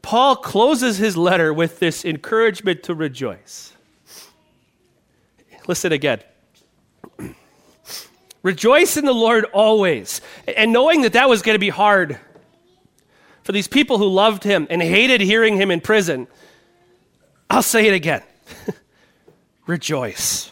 Paul 0.00 0.36
closes 0.36 0.98
his 0.98 1.16
letter 1.16 1.52
with 1.52 1.80
this 1.80 2.04
encouragement 2.04 2.84
to 2.84 2.94
rejoice. 2.94 3.72
Listen 5.66 5.92
again. 5.92 6.22
Rejoice 8.42 8.96
in 8.96 9.04
the 9.04 9.12
Lord 9.12 9.44
always. 9.46 10.20
And 10.56 10.72
knowing 10.72 11.02
that 11.02 11.14
that 11.14 11.28
was 11.28 11.42
going 11.42 11.54
to 11.54 11.60
be 11.60 11.68
hard 11.70 12.18
for 13.42 13.52
these 13.52 13.68
people 13.68 13.98
who 13.98 14.08
loved 14.08 14.44
him 14.44 14.66
and 14.70 14.80
hated 14.82 15.20
hearing 15.20 15.56
him 15.56 15.70
in 15.70 15.80
prison 15.80 16.28
I'll 17.50 17.62
say 17.62 17.86
it 17.86 17.94
again. 17.94 18.22
Rejoice. 19.66 20.50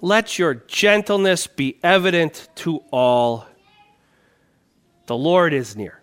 Let 0.00 0.38
your 0.38 0.54
gentleness 0.54 1.46
be 1.46 1.78
evident 1.82 2.48
to 2.56 2.78
all. 2.90 3.46
The 5.06 5.16
Lord 5.16 5.52
is 5.52 5.76
near. 5.76 6.00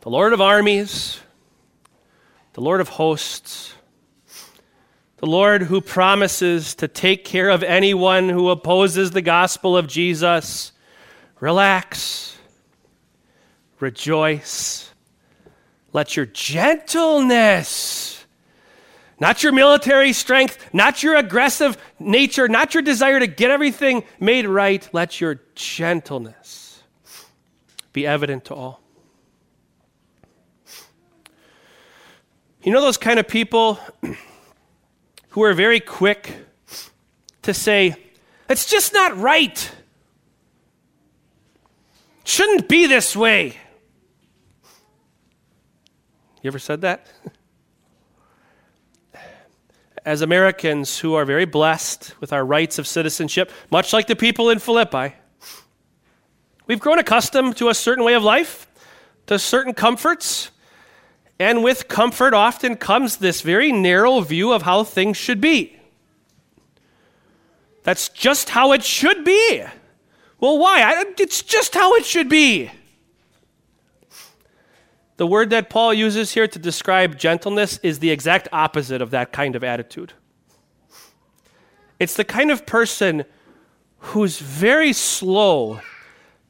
The 0.00 0.10
Lord 0.10 0.32
of 0.32 0.40
armies, 0.40 1.20
the 2.54 2.60
Lord 2.60 2.80
of 2.80 2.88
hosts, 2.88 3.74
the 5.20 5.26
Lord 5.26 5.62
who 5.62 5.80
promises 5.80 6.74
to 6.76 6.88
take 6.88 7.24
care 7.24 7.48
of 7.48 7.62
anyone 7.62 8.28
who 8.28 8.50
opposes 8.50 9.12
the 9.12 9.22
gospel 9.22 9.76
of 9.76 9.86
Jesus. 9.86 10.72
Relax, 11.40 12.36
rejoice 13.78 14.90
let 15.92 16.16
your 16.16 16.26
gentleness, 16.26 18.24
not 19.18 19.42
your 19.42 19.52
military 19.52 20.12
strength, 20.12 20.72
not 20.72 21.02
your 21.02 21.16
aggressive 21.16 21.76
nature, 21.98 22.48
not 22.48 22.74
your 22.74 22.82
desire 22.82 23.18
to 23.18 23.26
get 23.26 23.50
everything 23.50 24.04
made 24.20 24.46
right, 24.46 24.88
let 24.92 25.20
your 25.20 25.40
gentleness 25.54 26.82
be 27.92 28.06
evident 28.06 28.44
to 28.46 28.54
all. 28.54 28.80
You 32.62 32.72
know 32.72 32.82
those 32.82 32.98
kind 32.98 33.18
of 33.18 33.26
people 33.26 33.80
who 35.30 35.42
are 35.42 35.54
very 35.54 35.80
quick 35.80 36.36
to 37.42 37.54
say, 37.54 37.96
it's 38.48 38.66
just 38.66 38.92
not 38.92 39.16
right. 39.16 39.70
Shouldn't 42.24 42.68
be 42.68 42.86
this 42.86 43.16
way. 43.16 43.56
You 46.42 46.48
ever 46.48 46.58
said 46.58 46.80
that? 46.82 47.06
As 50.04 50.22
Americans 50.22 50.98
who 50.98 51.14
are 51.14 51.24
very 51.24 51.44
blessed 51.44 52.14
with 52.20 52.32
our 52.32 52.44
rights 52.44 52.78
of 52.78 52.86
citizenship, 52.86 53.52
much 53.70 53.92
like 53.92 54.06
the 54.06 54.16
people 54.16 54.48
in 54.48 54.58
Philippi, 54.58 55.14
we've 56.66 56.80
grown 56.80 56.98
accustomed 56.98 57.56
to 57.58 57.68
a 57.68 57.74
certain 57.74 58.04
way 58.04 58.14
of 58.14 58.24
life, 58.24 58.66
to 59.26 59.38
certain 59.38 59.74
comforts, 59.74 60.50
and 61.40 61.64
with 61.64 61.88
comfort 61.88 62.34
often 62.34 62.76
comes 62.76 63.16
this 63.16 63.40
very 63.40 63.72
narrow 63.72 64.20
view 64.20 64.52
of 64.52 64.62
how 64.62 64.84
things 64.84 65.16
should 65.16 65.40
be. 65.40 65.74
That's 67.82 68.10
just 68.10 68.50
how 68.50 68.72
it 68.72 68.84
should 68.84 69.24
be. 69.24 69.64
Well, 70.38 70.58
why? 70.58 70.82
I, 70.82 71.04
it's 71.18 71.42
just 71.42 71.74
how 71.74 71.94
it 71.94 72.04
should 72.04 72.28
be. 72.28 72.70
The 75.16 75.26
word 75.26 75.48
that 75.50 75.70
Paul 75.70 75.94
uses 75.94 76.32
here 76.32 76.46
to 76.46 76.58
describe 76.58 77.18
gentleness 77.18 77.78
is 77.82 78.00
the 78.00 78.10
exact 78.10 78.48
opposite 78.52 79.00
of 79.00 79.10
that 79.10 79.32
kind 79.32 79.56
of 79.56 79.64
attitude. 79.64 80.12
It's 81.98 82.14
the 82.14 82.24
kind 82.24 82.50
of 82.50 82.66
person 82.66 83.24
who's 83.98 84.38
very 84.38 84.92
slow 84.92 85.80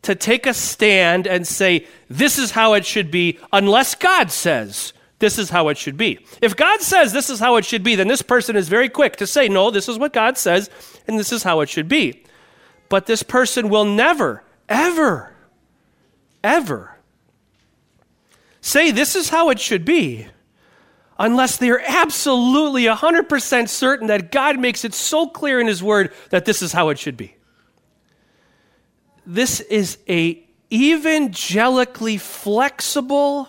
to 0.03 0.15
take 0.15 0.47
a 0.47 0.55
stand 0.55 1.27
and 1.27 1.47
say, 1.47 1.87
this 2.09 2.39
is 2.39 2.53
how 2.53 2.75
it 2.75 2.87
should 2.87 3.11
be, 3.11 3.39
unless 3.53 3.95
God 3.95 4.31
says 4.31 4.93
this 5.19 5.39
is 5.39 5.51
how 5.51 5.69
it 5.69 5.77
should 5.77 5.97
be. 5.97 6.19
If 6.41 6.57
God 6.57 6.81
says 6.81 7.13
this 7.13 7.29
is 7.31 7.39
how 7.39 7.57
it 7.57 7.65
should 7.65 7.83
be, 7.83 7.95
then 7.95 8.09
this 8.09 8.23
person 8.23 8.57
is 8.57 8.69
very 8.69 8.89
quick 8.89 9.17
to 9.17 9.27
say, 9.27 9.49
no, 9.49 9.71
this 9.71 9.89
is 9.89 9.99
what 9.99 10.13
God 10.13 10.39
says, 10.39 10.71
and 11.07 11.19
this 11.19 11.33
is 11.33 11.43
how 11.43 11.61
it 11.61 11.69
should 11.69 11.89
be. 11.89 12.25
But 12.89 13.07
this 13.07 13.23
person 13.23 13.69
will 13.69 13.85
never, 13.85 14.43
ever, 14.69 15.35
ever 16.43 16.97
say 18.61 18.91
this 18.91 19.17
is 19.17 19.29
how 19.29 19.51
it 19.51 19.61
should 19.61 19.85
be 19.85 20.27
unless 21.19 21.59
they're 21.59 21.83
absolutely 21.87 22.85
100% 22.85 23.69
certain 23.69 24.07
that 24.07 24.33
God 24.33 24.59
makes 24.59 24.85
it 24.85 24.95
so 24.95 25.29
clear 25.29 25.61
in 25.61 25.67
His 25.67 25.83
Word 25.83 26.13
that 26.31 26.47
this 26.47 26.63
is 26.63 26.73
how 26.73 26.89
it 26.89 26.99
should 26.99 27.17
be. 27.17 27.37
This 29.33 29.61
is 29.61 29.99
a 30.09 30.45
evangelically 30.73 32.17
flexible, 32.17 33.49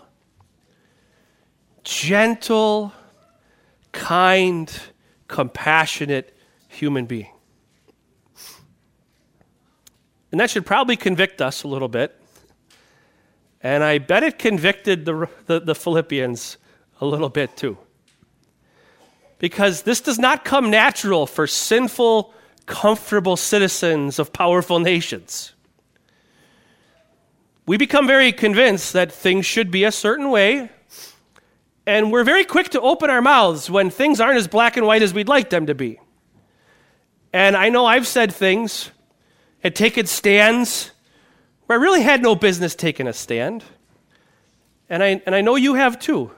gentle, 1.84 2.94
kind, 3.92 4.72
compassionate 5.28 6.38
human 6.68 7.08
being. 7.08 7.32
And 10.32 10.40
that 10.40 10.52
should 10.52 10.68
probably 10.68 10.96
convict 10.96 11.42
us 11.42 11.64
a 11.64 11.68
little 11.68 11.88
bit 11.88 12.16
and 13.64 13.84
I 13.84 13.98
bet 13.98 14.22
it 14.22 14.38
convicted 14.38 15.06
the, 15.06 15.28
the, 15.48 15.62
the, 15.62 15.74
Philippians 15.74 16.58
a 17.00 17.08
little 17.08 17.30
bit 17.30 17.58
too. 17.58 17.80
Because 19.40 19.82
this 19.82 20.00
does 20.00 20.20
not 20.20 20.46
come 20.46 20.70
natural 20.70 21.26
for 21.26 21.48
sinful, 21.48 22.36
comfortable 22.68 23.36
citizens 23.36 24.20
of 24.20 24.32
powerful 24.32 24.80
nations. 24.80 25.54
We 27.66 27.78
become 27.78 28.08
very 28.08 28.32
convinced 28.32 28.94
that 28.94 29.12
things 29.12 29.46
should 29.46 29.72
be 29.72 29.84
a 29.84 29.92
certain 29.92 30.30
way, 30.30 30.70
and 31.86 32.12
we're 32.12 32.24
very 32.24 32.44
quick 32.44 32.70
to 32.70 32.82
open 32.82 33.10
our 33.10 33.22
mouths 33.22 33.70
when 33.70 33.90
things 33.90 34.20
aren't 34.20 34.38
as 34.38 34.48
black 34.48 34.78
and 34.78 34.86
white 34.86 35.02
as 35.02 35.14
we'd 35.14 35.28
like 35.28 35.50
them 35.50 35.68
to 35.68 35.76
be. 35.76 36.00
And 37.34 37.56
I 37.56 37.70
know 37.70 37.86
I've 37.86 38.08
said 38.08 38.34
things 38.34 38.92
and 39.64 39.76
taken 39.76 40.06
stands 40.06 40.92
where 41.66 41.80
I 41.80 41.82
really 41.82 42.02
had 42.02 42.22
no 42.22 42.36
business 42.36 42.76
taking 42.76 43.08
a 43.08 43.14
stand. 43.14 43.64
And 44.90 45.02
I, 45.02 45.22
and 45.26 45.34
I 45.34 45.42
know 45.42 45.56
you 45.56 45.76
have 45.76 46.00
too. 46.00 46.32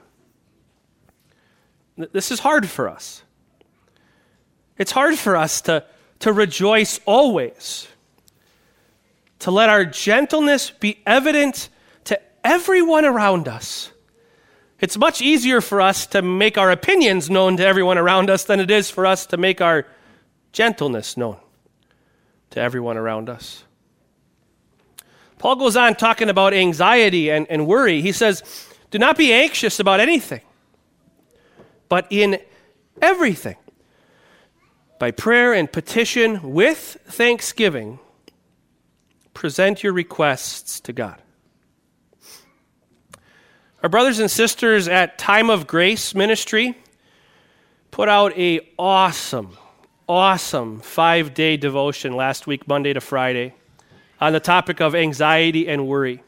This 1.96 2.30
is 2.30 2.40
hard 2.40 2.68
for 2.68 2.88
us. 2.88 3.22
It's 4.78 4.92
hard 4.92 5.18
for 5.18 5.36
us 5.36 5.60
to, 5.62 5.84
to 6.20 6.32
rejoice 6.32 7.00
always, 7.04 7.88
to 9.44 9.50
let 9.50 9.68
our 9.68 9.84
gentleness 9.84 10.70
be 10.70 11.02
evident 11.04 11.68
to 12.04 12.18
everyone 12.42 13.04
around 13.04 13.46
us. 13.46 13.90
It's 14.80 14.96
much 14.96 15.20
easier 15.20 15.60
for 15.60 15.82
us 15.82 16.06
to 16.06 16.22
make 16.22 16.56
our 16.56 16.70
opinions 16.70 17.28
known 17.28 17.58
to 17.58 17.66
everyone 17.66 17.98
around 17.98 18.30
us 18.30 18.44
than 18.44 18.58
it 18.58 18.70
is 18.70 18.88
for 18.88 19.04
us 19.04 19.26
to 19.26 19.36
make 19.36 19.60
our 19.60 19.86
gentleness 20.52 21.18
known 21.18 21.36
to 22.52 22.60
everyone 22.60 22.96
around 22.96 23.28
us. 23.28 23.64
Paul 25.36 25.56
goes 25.56 25.76
on 25.76 25.94
talking 25.94 26.30
about 26.30 26.54
anxiety 26.54 27.30
and, 27.30 27.46
and 27.50 27.66
worry. 27.66 28.00
He 28.00 28.12
says, 28.12 28.42
Do 28.90 28.98
not 28.98 29.18
be 29.18 29.30
anxious 29.30 29.78
about 29.78 30.00
anything, 30.00 30.40
but 31.90 32.06
in 32.08 32.38
everything, 33.02 33.56
by 34.98 35.10
prayer 35.10 35.52
and 35.52 35.70
petition 35.70 36.54
with 36.54 36.96
thanksgiving, 37.04 37.98
present 39.34 39.82
your 39.82 39.92
requests 39.92 40.80
to 40.80 40.92
God. 40.92 41.20
Our 43.82 43.88
brothers 43.90 44.18
and 44.18 44.30
sisters 44.30 44.88
at 44.88 45.18
Time 45.18 45.50
of 45.50 45.66
Grace 45.66 46.14
Ministry 46.14 46.78
put 47.90 48.08
out 48.08 48.36
a 48.38 48.66
awesome, 48.78 49.58
awesome 50.08 50.80
five 50.80 51.34
day 51.34 51.58
devotion 51.58 52.16
last 52.16 52.46
week, 52.46 52.66
Monday 52.66 52.94
to 52.94 53.00
Friday, 53.02 53.54
on 54.20 54.32
the 54.32 54.40
topic 54.40 54.80
of 54.80 54.94
anxiety 54.94 55.68
and 55.68 55.86
worry. 55.86 56.22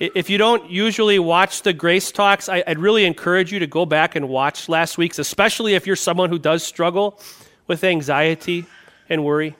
If 0.00 0.30
you 0.30 0.38
don't 0.38 0.70
usually 0.70 1.18
watch 1.18 1.62
the 1.62 1.72
Grace 1.72 2.10
Talks, 2.10 2.48
I, 2.48 2.64
would 2.66 2.78
really 2.78 3.04
encourage 3.04 3.52
you 3.52 3.58
to 3.58 3.66
go 3.66 3.84
back 3.84 4.16
and 4.16 4.28
watch 4.28 4.68
last 4.68 4.96
week's, 4.96 5.18
especially 5.18 5.74
if 5.74 5.86
you're 5.86 5.94
someone 5.94 6.30
who 6.30 6.38
does 6.38 6.64
struggle 6.64 7.20
with 7.66 7.84
anxiety 7.84 8.64
and 9.08 9.24
worry. 9.24 9.54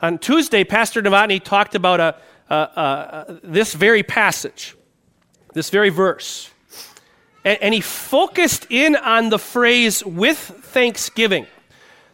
On 0.00 0.18
Tuesday, 0.18 0.62
Pastor 0.62 1.02
Novotny 1.02 1.42
talked 1.42 1.74
about 1.74 1.98
a, 1.98 2.16
a, 2.48 2.54
a, 2.54 3.40
this 3.42 3.74
very 3.74 4.04
passage, 4.04 4.76
this 5.54 5.70
very 5.70 5.88
verse. 5.88 6.50
And, 7.44 7.58
and 7.60 7.74
he 7.74 7.80
focused 7.80 8.66
in 8.70 8.94
on 8.94 9.30
the 9.30 9.38
phrase 9.38 10.04
with 10.04 10.38
thanksgiving. 10.38 11.46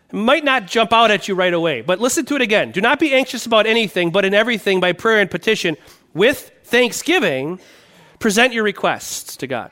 It 0.09 0.17
might 0.17 0.45
not 0.45 0.67
jump 0.67 0.95
out 0.95 1.11
at 1.11 1.29
you 1.29 1.35
right 1.35 1.53
away, 1.53 1.83
but 1.83 2.01
listen 2.01 2.25
to 2.27 2.37
it 2.37 2.43
again. 2.43 2.71
Do 2.71 2.81
not 2.81 2.99
be 2.99 3.13
anxious 3.13 3.45
about 3.45 3.67
anything, 3.67 4.11
but 4.11 4.25
in 4.25 4.33
everything 4.33 4.81
by 4.81 4.93
prayer 4.93 5.21
and 5.21 5.31
petition 5.31 5.77
with 6.15 6.53
thanksgiving, 6.65 7.61
present 8.19 8.55
your 8.55 8.65
requests 8.65 9.37
to 9.39 9.47
God. 9.47 9.71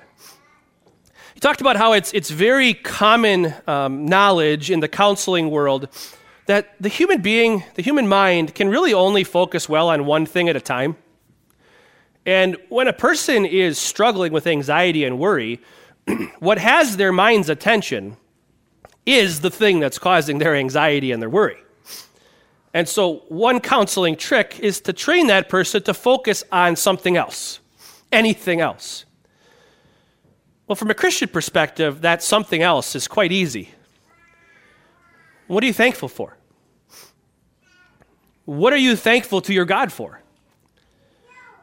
He 1.33 1.41
talked 1.41 1.63
about 1.63 1.77
how 1.77 1.93
it's, 1.93 2.13
it's 2.13 2.29
very 2.29 2.75
common 2.75 3.55
um, 3.67 4.05
knowledge 4.05 4.71
in 4.71 4.81
the 4.81 4.89
counseling 4.89 5.51
world 5.51 5.89
that 6.53 6.75
the 6.79 6.91
human 6.91 7.23
being, 7.23 7.65
the 7.77 7.83
human 7.83 8.07
mind, 8.07 8.55
can 8.55 8.69
really 8.69 8.93
only 8.93 9.25
focus 9.25 9.71
well 9.71 9.89
on 9.89 10.05
one 10.05 10.27
thing 10.27 10.51
at 10.51 10.55
a 10.55 10.61
time. 10.61 10.99
And 12.27 12.59
when 12.69 12.89
a 12.89 12.93
person 12.93 13.47
is 13.47 13.79
struggling 13.79 14.35
with 14.35 14.47
anxiety 14.47 15.05
and 15.05 15.19
worry, 15.19 15.61
what 16.41 16.59
has 16.59 16.99
their 16.99 17.11
mind's 17.11 17.49
attention 17.49 18.19
is 19.07 19.41
the 19.41 19.49
thing 19.49 19.81
that's 19.81 19.99
causing 19.99 20.37
their 20.37 20.55
anxiety 20.55 21.11
and 21.11 21.23
their 21.23 21.31
worry. 21.31 21.57
And 22.75 22.87
so, 22.87 23.23
one 23.29 23.59
counseling 23.59 24.15
trick 24.15 24.61
is 24.61 24.83
to 24.83 24.93
train 24.93 25.29
that 25.29 25.49
person 25.49 25.83
to 25.85 25.95
focus 25.95 26.45
on 26.53 26.77
something 26.77 27.17
else, 27.17 27.61
anything 28.13 28.61
else. 28.61 29.07
Well, 30.67 30.77
from 30.77 30.91
a 30.91 30.95
Christian 30.95 31.31
perspective, 31.31 32.03
that 32.03 32.23
something 32.23 32.61
else 32.61 32.95
is 32.95 33.09
quite 33.09 33.33
easy. 33.33 33.71
What 35.47 35.65
are 35.65 35.67
you 35.67 35.73
thankful 35.73 36.09
for? 36.11 36.37
What 38.53 38.75
are 38.75 38.79
you 38.79 38.97
thankful 38.97 39.41
to 39.43 39.55
your 39.55 39.65
God 39.65 39.91
for? 39.91 40.21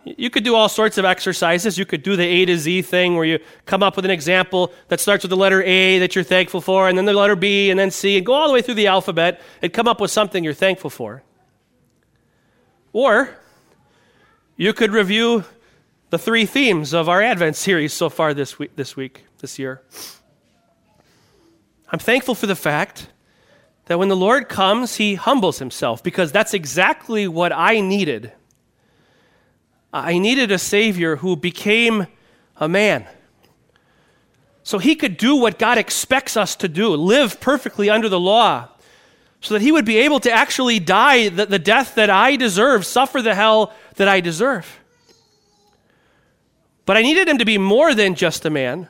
You 0.04 0.32
could 0.32 0.44
do 0.44 0.56
all 0.56 0.68
sorts 0.68 0.98
of 0.98 1.06
exercises. 1.06 1.78
You 1.78 1.86
could 1.86 2.02
do 2.02 2.16
the 2.16 2.24
A 2.24 2.46
to 2.46 2.58
Z 2.58 2.82
thing 2.82 3.16
where 3.16 3.26
you 3.26 3.38
come 3.68 3.84
up 3.84 3.96
with 3.96 4.06
an 4.06 4.12
example 4.12 4.74
that 4.88 5.00
starts 5.00 5.24
with 5.24 5.30
the 5.30 5.38
letter 5.38 5.62
A 5.62 6.00
that 6.00 6.16
you're 6.16 6.24
thankful 6.24 6.62
for, 6.62 6.90
and 6.90 6.98
then 6.98 7.06
the 7.06 7.14
letter 7.14 7.36
B, 7.36 7.70
and 7.70 7.80
then 7.80 7.92
C, 7.92 8.18
and 8.18 8.26
go 8.26 8.34
all 8.34 8.48
the 8.48 8.54
way 8.56 8.64
through 8.64 8.74
the 8.74 8.88
alphabet 8.88 9.40
and 9.62 9.72
come 9.72 9.88
up 9.88 10.02
with 10.02 10.10
something 10.10 10.44
you're 10.44 10.56
thankful 10.56 10.90
for. 10.90 11.22
Or 12.92 13.38
you 14.58 14.74
could 14.74 14.92
review 14.92 15.44
the 16.10 16.18
three 16.18 16.48
themes 16.48 16.92
of 16.92 17.08
our 17.08 17.22
Advent 17.22 17.56
series 17.56 17.94
so 17.94 18.10
far 18.10 18.34
this 18.34 18.58
week, 18.58 18.76
this 18.76 18.96
week, 18.96 19.26
this 19.42 19.60
year. 19.60 19.84
I'm 21.92 22.00
thankful 22.00 22.34
for 22.34 22.48
the 22.48 22.56
fact 22.56 23.10
that 23.90 23.98
when 23.98 24.08
the 24.08 24.16
Lord 24.16 24.48
comes, 24.48 24.96
he 24.96 25.16
humbles 25.16 25.58
himself 25.58 26.04
because 26.04 26.32
that's 26.32 26.54
exactly 26.54 27.28
what 27.28 27.52
I 27.52 27.82
needed 27.82 28.32
I 29.92 30.20
needed 30.20 30.52
a 30.52 30.60
Savior 30.60 31.16
who 31.16 31.36
became 31.36 32.06
a 32.58 32.70
man. 32.70 33.08
So 34.62 34.78
he 34.78 34.96
could 34.96 35.18
do 35.18 35.36
what 35.36 35.58
God 35.58 35.80
expects 35.80 36.38
us 36.38 36.56
to 36.58 36.68
do 36.68 36.90
live 36.90 37.40
perfectly 37.40 37.90
under 37.90 38.08
the 38.08 38.20
law, 38.20 38.68
so 39.42 39.56
that 39.56 39.64
he 39.64 39.72
would 39.72 39.86
be 39.86 39.98
able 39.98 40.20
to 40.20 40.32
actually 40.32 40.80
die 40.80 41.30
the, 41.30 41.48
the 41.48 41.58
death 41.58 41.96
that 41.96 42.12
I 42.12 42.36
deserve, 42.36 42.86
suffer 42.86 43.22
the 43.22 43.34
hell 43.34 43.74
that 43.96 44.08
I 44.08 44.20
deserve. 44.20 44.80
But 46.86 46.98
I 46.98 47.02
needed 47.02 47.28
him 47.28 47.40
to 47.40 47.46
be 47.46 47.58
more 47.58 47.96
than 47.96 48.14
just 48.14 48.46
a 48.46 48.52
man, 48.52 48.90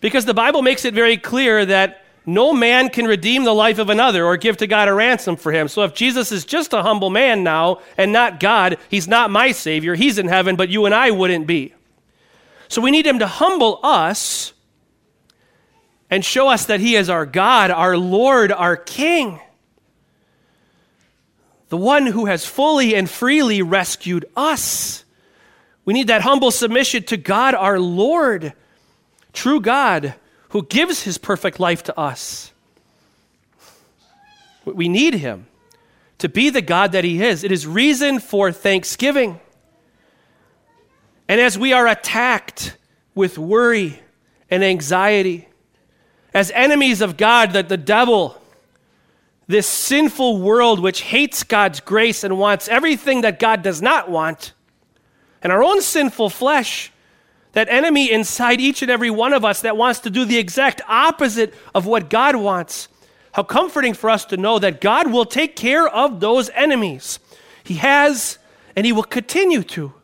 because 0.00 0.26
the 0.26 0.34
Bible 0.34 0.60
makes 0.60 0.84
it 0.84 0.92
very 0.92 1.16
clear 1.16 1.64
that 1.64 2.04
no 2.26 2.52
man 2.52 2.88
can 2.88 3.06
redeem 3.06 3.44
the 3.44 3.54
life 3.54 3.78
of 3.78 3.88
another 3.88 4.24
or 4.24 4.36
give 4.36 4.56
to 4.56 4.66
God 4.66 4.88
a 4.88 4.92
ransom 4.92 5.36
for 5.36 5.52
him. 5.52 5.68
So 5.68 5.84
if 5.84 5.94
Jesus 5.94 6.32
is 6.32 6.44
just 6.44 6.72
a 6.72 6.82
humble 6.82 7.08
man 7.08 7.44
now 7.44 7.80
and 7.96 8.12
not 8.12 8.40
God, 8.40 8.78
he's 8.90 9.06
not 9.06 9.30
my 9.30 9.52
Savior. 9.52 9.94
He's 9.94 10.18
in 10.18 10.26
heaven, 10.26 10.56
but 10.56 10.68
you 10.68 10.86
and 10.86 10.94
I 10.94 11.12
wouldn't 11.12 11.46
be. 11.46 11.72
So 12.66 12.82
we 12.82 12.90
need 12.90 13.06
him 13.06 13.20
to 13.20 13.28
humble 13.28 13.78
us 13.84 14.52
and 16.10 16.24
show 16.24 16.48
us 16.48 16.66
that 16.66 16.80
he 16.80 16.96
is 16.96 17.08
our 17.08 17.24
God, 17.24 17.70
our 17.70 17.96
Lord, 17.96 18.50
our 18.50 18.76
King. 18.76 19.40
The 21.68 21.76
one 21.76 22.06
who 22.06 22.26
has 22.26 22.44
fully 22.44 22.96
and 22.96 23.08
freely 23.08 23.62
rescued 23.62 24.24
us. 24.36 25.04
We 25.84 25.94
need 25.94 26.08
that 26.08 26.22
humble 26.22 26.50
submission 26.50 27.04
to 27.04 27.16
God, 27.16 27.54
our 27.54 27.78
Lord, 27.78 28.52
true 29.32 29.60
God 29.60 30.14
who 30.50 30.62
gives 30.64 31.02
his 31.02 31.18
perfect 31.18 31.58
life 31.60 31.82
to 31.84 31.98
us. 31.98 32.52
We 34.64 34.88
need 34.88 35.14
him 35.14 35.46
to 36.18 36.28
be 36.28 36.50
the 36.50 36.62
God 36.62 36.92
that 36.92 37.04
he 37.04 37.22
is. 37.22 37.44
It 37.44 37.52
is 37.52 37.66
reason 37.66 38.18
for 38.20 38.50
thanksgiving. 38.52 39.40
And 41.28 41.40
as 41.40 41.58
we 41.58 41.72
are 41.72 41.86
attacked 41.86 42.76
with 43.14 43.38
worry 43.38 44.00
and 44.50 44.64
anxiety, 44.64 45.48
as 46.32 46.50
enemies 46.52 47.00
of 47.00 47.16
God, 47.16 47.52
that 47.52 47.68
the 47.68 47.76
devil, 47.76 48.40
this 49.46 49.66
sinful 49.66 50.40
world 50.40 50.80
which 50.80 51.02
hates 51.02 51.42
God's 51.42 51.80
grace 51.80 52.24
and 52.24 52.38
wants 52.38 52.68
everything 52.68 53.22
that 53.22 53.38
God 53.38 53.62
does 53.62 53.82
not 53.82 54.10
want, 54.10 54.52
and 55.42 55.52
our 55.52 55.62
own 55.62 55.80
sinful 55.80 56.30
flesh, 56.30 56.92
that 57.56 57.70
enemy 57.70 58.12
inside 58.12 58.60
each 58.60 58.82
and 58.82 58.90
every 58.90 59.08
one 59.08 59.32
of 59.32 59.42
us 59.42 59.62
that 59.62 59.78
wants 59.78 60.00
to 60.00 60.10
do 60.10 60.26
the 60.26 60.36
exact 60.36 60.82
opposite 60.86 61.54
of 61.74 61.86
what 61.86 62.10
God 62.10 62.36
wants. 62.36 62.86
How 63.32 63.44
comforting 63.44 63.94
for 63.94 64.10
us 64.10 64.26
to 64.26 64.36
know 64.36 64.58
that 64.58 64.78
God 64.78 65.10
will 65.10 65.24
take 65.24 65.56
care 65.56 65.88
of 65.88 66.20
those 66.20 66.50
enemies. 66.50 67.18
He 67.64 67.76
has, 67.76 68.36
and 68.76 68.84
He 68.84 68.92
will 68.92 69.04
continue 69.04 69.62
to. 69.62 69.94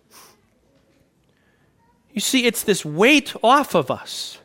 You 2.14 2.22
see, 2.22 2.46
it's 2.46 2.62
this 2.62 2.86
weight 2.86 3.34
off 3.42 3.74
of 3.74 3.90
us 3.90 4.38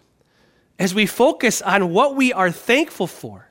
as 0.78 0.93
we 0.93 1.06
focus 1.06 1.62
on 1.62 1.93
what 1.93 2.13
we 2.13 2.34
are 2.34 2.52
thankful 2.52 3.08
for, 3.08 3.50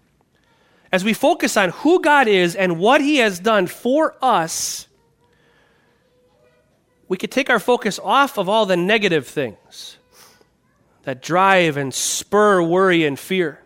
as 0.92 1.02
we 1.02 1.14
focus 1.14 1.56
on 1.56 1.70
who 1.70 2.02
God 2.02 2.28
is 2.28 2.54
and 2.54 2.78
what 2.78 3.00
He 3.00 3.16
has 3.18 3.40
done 3.40 3.68
for 3.68 4.16
us 4.20 4.85
we 7.08 7.16
could 7.16 7.30
take 7.30 7.50
our 7.50 7.60
focus 7.60 7.98
off 8.02 8.38
of 8.38 8.48
all 8.48 8.66
the 8.66 8.76
negative 8.76 9.26
things 9.26 9.96
that 11.04 11.22
drive 11.22 11.76
and 11.76 11.94
spur 11.94 12.60
worry 12.60 13.04
and 13.04 13.18
fear. 13.18 13.60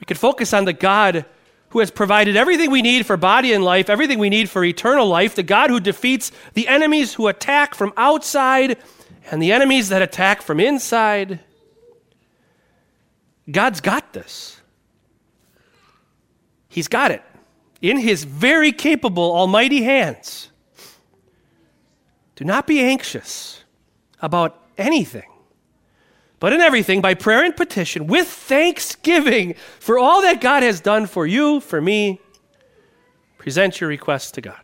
We 0.00 0.04
could 0.04 0.18
focus 0.18 0.52
on 0.52 0.64
the 0.64 0.72
God 0.72 1.24
who 1.70 1.78
has 1.78 1.90
provided 1.90 2.36
everything 2.36 2.70
we 2.70 2.82
need 2.82 3.06
for 3.06 3.16
body 3.16 3.54
and 3.54 3.64
life, 3.64 3.88
everything 3.88 4.18
we 4.18 4.28
need 4.28 4.50
for 4.50 4.62
eternal 4.62 5.06
life, 5.06 5.34
the 5.34 5.42
God 5.42 5.70
who 5.70 5.80
defeats 5.80 6.30
the 6.52 6.68
enemies 6.68 7.14
who 7.14 7.28
attack 7.28 7.74
from 7.74 7.94
outside 7.96 8.76
and 9.30 9.42
the 9.42 9.52
enemies 9.52 9.88
that 9.88 10.02
attack 10.02 10.42
from 10.42 10.60
inside. 10.60 11.40
God's 13.50 13.80
got 13.80 14.12
this. 14.12 14.60
He's 16.68 16.88
got 16.88 17.10
it 17.10 17.22
in 17.80 17.96
his 17.96 18.24
very 18.24 18.72
capable, 18.72 19.34
almighty 19.34 19.82
hands. 19.82 20.51
Do 22.42 22.46
not 22.46 22.66
be 22.66 22.80
anxious 22.80 23.62
about 24.20 24.60
anything, 24.76 25.30
but 26.40 26.52
in 26.52 26.60
everything, 26.60 27.00
by 27.00 27.14
prayer 27.14 27.44
and 27.44 27.56
petition, 27.56 28.08
with 28.08 28.26
thanksgiving 28.26 29.54
for 29.78 29.96
all 29.96 30.22
that 30.22 30.40
God 30.40 30.64
has 30.64 30.80
done 30.80 31.06
for 31.06 31.24
you, 31.24 31.60
for 31.60 31.80
me, 31.80 32.20
present 33.38 33.80
your 33.80 33.86
requests 33.86 34.32
to 34.32 34.40
God. 34.40 34.58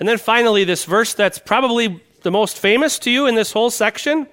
And 0.00 0.08
then 0.08 0.18
finally, 0.18 0.64
this 0.64 0.86
verse 0.86 1.14
that's 1.14 1.38
probably 1.38 2.02
the 2.22 2.32
most 2.32 2.58
famous 2.58 2.98
to 2.98 3.12
you 3.12 3.28
in 3.28 3.36
this 3.36 3.52
whole 3.52 3.70
section. 3.70 4.26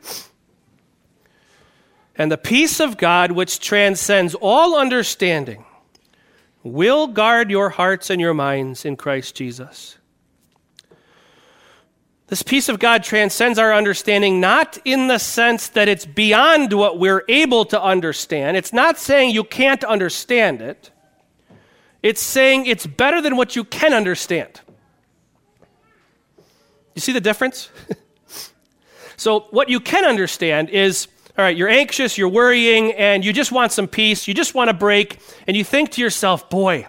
And 2.15 2.32
the 2.32 2.39
peace 2.39 2.80
of 2.80 2.97
God, 2.97 3.32
which 3.32 3.60
transcends 3.60 4.34
all 4.34 4.75
understanding, 4.75 5.65
will 6.63 7.06
guard 7.06 7.51
your 7.51 7.69
hearts 7.69 8.10
and 8.10 8.19
your 8.19 8.34
minds 8.34 8.86
in 8.86 8.95
Christ 8.95 9.36
Jesus. 9.36 9.99
This 12.31 12.43
peace 12.43 12.69
of 12.69 12.79
God 12.79 13.03
transcends 13.03 13.59
our 13.59 13.73
understanding, 13.73 14.39
not 14.39 14.77
in 14.85 15.07
the 15.07 15.17
sense 15.17 15.67
that 15.67 15.89
it's 15.89 16.05
beyond 16.05 16.71
what 16.71 16.97
we're 16.97 17.25
able 17.27 17.65
to 17.65 17.83
understand. 17.83 18.55
It's 18.55 18.71
not 18.71 18.97
saying 18.97 19.31
you 19.31 19.43
can't 19.43 19.83
understand 19.83 20.61
it, 20.61 20.91
it's 22.01 22.21
saying 22.21 22.67
it's 22.67 22.87
better 22.87 23.21
than 23.21 23.35
what 23.35 23.57
you 23.57 23.65
can 23.65 23.93
understand. 23.93 24.61
You 26.95 27.01
see 27.01 27.11
the 27.11 27.19
difference? 27.19 27.69
so, 29.17 29.41
what 29.51 29.67
you 29.67 29.81
can 29.81 30.05
understand 30.05 30.69
is 30.69 31.09
all 31.37 31.43
right, 31.43 31.57
you're 31.57 31.67
anxious, 31.67 32.17
you're 32.17 32.29
worrying, 32.29 32.93
and 32.93 33.25
you 33.25 33.33
just 33.33 33.51
want 33.51 33.73
some 33.73 33.89
peace, 33.89 34.25
you 34.25 34.33
just 34.33 34.55
want 34.55 34.69
a 34.69 34.73
break, 34.73 35.19
and 35.47 35.57
you 35.57 35.65
think 35.65 35.91
to 35.91 36.01
yourself, 36.01 36.49
boy, 36.49 36.87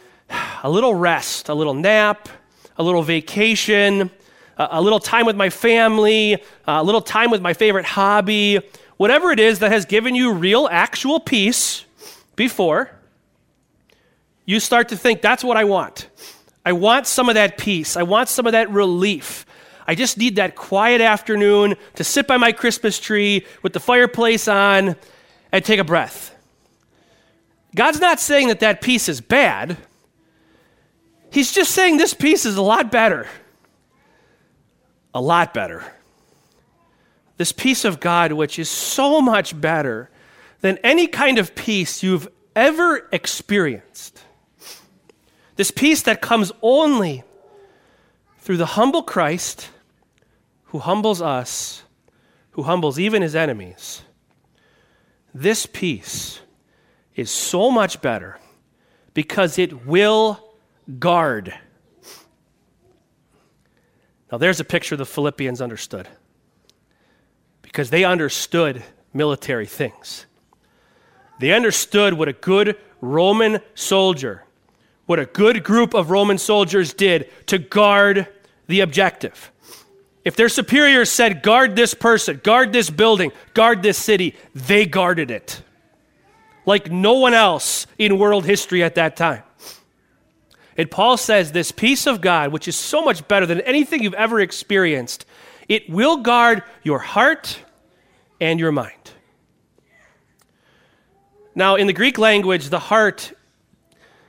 a 0.62 0.70
little 0.70 0.94
rest, 0.94 1.50
a 1.50 1.54
little 1.54 1.74
nap, 1.74 2.30
a 2.78 2.82
little 2.82 3.02
vacation, 3.02 4.10
a 4.56 4.80
little 4.80 5.00
time 5.00 5.26
with 5.26 5.36
my 5.36 5.50
family, 5.50 6.42
a 6.66 6.82
little 6.84 7.00
time 7.00 7.30
with 7.30 7.40
my 7.40 7.54
favorite 7.54 7.86
hobby, 7.86 8.60
whatever 8.96 9.30
it 9.30 9.40
is 9.40 9.60
that 9.60 9.72
has 9.72 9.86
given 9.86 10.14
you 10.14 10.32
real, 10.32 10.68
actual 10.70 11.20
peace 11.20 11.84
before, 12.36 12.90
you 14.44 14.60
start 14.60 14.88
to 14.88 14.96
think, 14.96 15.22
that's 15.22 15.44
what 15.44 15.56
I 15.56 15.64
want. 15.64 16.08
I 16.64 16.72
want 16.72 17.06
some 17.06 17.28
of 17.28 17.36
that 17.36 17.56
peace. 17.56 17.96
I 17.96 18.02
want 18.02 18.28
some 18.28 18.46
of 18.46 18.52
that 18.52 18.70
relief. 18.70 19.46
I 19.86 19.94
just 19.94 20.18
need 20.18 20.36
that 20.36 20.54
quiet 20.56 21.00
afternoon 21.00 21.76
to 21.94 22.04
sit 22.04 22.26
by 22.26 22.36
my 22.36 22.52
Christmas 22.52 22.98
tree 22.98 23.46
with 23.62 23.72
the 23.72 23.80
fireplace 23.80 24.46
on 24.48 24.96
and 25.52 25.64
take 25.64 25.80
a 25.80 25.84
breath. 25.84 26.34
God's 27.74 28.00
not 28.00 28.20
saying 28.20 28.48
that 28.48 28.60
that 28.60 28.80
peace 28.80 29.08
is 29.08 29.20
bad. 29.20 29.76
He's 31.32 31.52
just 31.52 31.72
saying 31.72 31.96
this 31.96 32.14
peace 32.14 32.44
is 32.44 32.56
a 32.56 32.62
lot 32.62 32.90
better. 32.90 33.26
A 35.14 35.20
lot 35.20 35.52
better. 35.54 35.84
This 37.36 37.52
peace 37.52 37.84
of 37.84 38.00
God, 38.00 38.32
which 38.32 38.58
is 38.58 38.68
so 38.68 39.20
much 39.20 39.58
better 39.58 40.10
than 40.60 40.78
any 40.78 41.06
kind 41.06 41.38
of 41.38 41.54
peace 41.54 42.02
you've 42.02 42.28
ever 42.54 43.08
experienced. 43.12 44.22
This 45.56 45.70
peace 45.70 46.02
that 46.02 46.20
comes 46.20 46.52
only 46.62 47.24
through 48.38 48.58
the 48.58 48.66
humble 48.66 49.02
Christ 49.02 49.70
who 50.64 50.78
humbles 50.78 51.20
us, 51.20 51.82
who 52.52 52.62
humbles 52.62 52.98
even 52.98 53.22
his 53.22 53.34
enemies, 53.34 54.02
this 55.34 55.66
peace 55.66 56.40
is 57.14 57.30
so 57.30 57.70
much 57.70 58.00
better 58.00 58.38
because 59.14 59.58
it 59.58 59.86
will 59.86 60.54
guard. 60.98 61.54
Now, 64.30 64.38
there's 64.38 64.60
a 64.60 64.64
picture 64.64 64.96
the 64.96 65.06
Philippians 65.06 65.60
understood 65.60 66.08
because 67.62 67.90
they 67.90 68.04
understood 68.04 68.82
military 69.12 69.66
things. 69.66 70.26
They 71.40 71.52
understood 71.52 72.14
what 72.14 72.28
a 72.28 72.32
good 72.32 72.76
Roman 73.00 73.60
soldier, 73.74 74.44
what 75.06 75.18
a 75.18 75.26
good 75.26 75.64
group 75.64 75.94
of 75.94 76.10
Roman 76.10 76.38
soldiers 76.38 76.92
did 76.92 77.30
to 77.46 77.58
guard 77.58 78.28
the 78.66 78.80
objective. 78.80 79.50
If 80.24 80.36
their 80.36 80.50
superiors 80.50 81.10
said, 81.10 81.42
guard 81.42 81.74
this 81.76 81.94
person, 81.94 82.40
guard 82.44 82.72
this 82.72 82.90
building, 82.90 83.32
guard 83.54 83.82
this 83.82 83.98
city, 83.98 84.36
they 84.54 84.84
guarded 84.84 85.30
it. 85.30 85.62
Like 86.66 86.90
no 86.90 87.14
one 87.14 87.34
else 87.34 87.86
in 87.98 88.18
world 88.18 88.44
history 88.44 88.82
at 88.84 88.96
that 88.96 89.16
time. 89.16 89.42
And 90.80 90.90
Paul 90.90 91.18
says, 91.18 91.52
this 91.52 91.72
peace 91.72 92.06
of 92.06 92.22
God, 92.22 92.52
which 92.52 92.66
is 92.66 92.74
so 92.74 93.02
much 93.02 93.28
better 93.28 93.44
than 93.44 93.60
anything 93.60 94.02
you've 94.02 94.14
ever 94.14 94.40
experienced, 94.40 95.26
it 95.68 95.90
will 95.90 96.16
guard 96.16 96.62
your 96.82 96.98
heart 96.98 97.58
and 98.40 98.58
your 98.58 98.72
mind. 98.72 99.10
Now, 101.54 101.74
in 101.76 101.86
the 101.86 101.92
Greek 101.92 102.16
language, 102.16 102.70
the 102.70 102.78
heart 102.78 103.34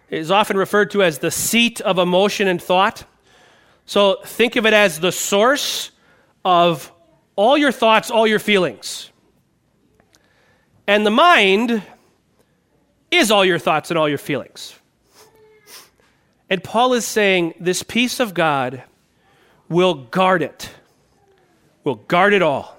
is 0.09 0.29
often 0.29 0.57
referred 0.57 0.91
to 0.91 1.01
as 1.01 1.19
the 1.19 1.31
seat 1.31 1.79
of 1.79 1.97
emotion 1.97 2.49
and 2.49 2.61
thought. 2.61 3.05
So 3.85 4.19
think 4.25 4.57
of 4.57 4.65
it 4.65 4.73
as 4.73 4.99
the 4.99 5.13
source 5.13 5.91
of 6.43 6.91
all 7.37 7.57
your 7.57 7.71
thoughts, 7.71 8.11
all 8.11 8.27
your 8.27 8.39
feelings. 8.39 9.09
And 10.85 11.05
the 11.05 11.11
mind 11.11 11.81
is 13.09 13.31
all 13.31 13.45
your 13.45 13.57
thoughts 13.57 13.89
and 13.89 13.97
all 13.97 14.09
your 14.09 14.17
feelings. 14.17 14.75
And 16.51 16.63
Paul 16.63 16.93
is 16.93 17.05
saying 17.05 17.55
this 17.59 17.81
peace 17.81 18.19
of 18.19 18.35
God 18.35 18.83
will 19.69 19.95
guard 19.95 20.43
it, 20.43 20.69
will 21.83 21.95
guard 21.95 22.33
it 22.33 22.43
all, 22.43 22.77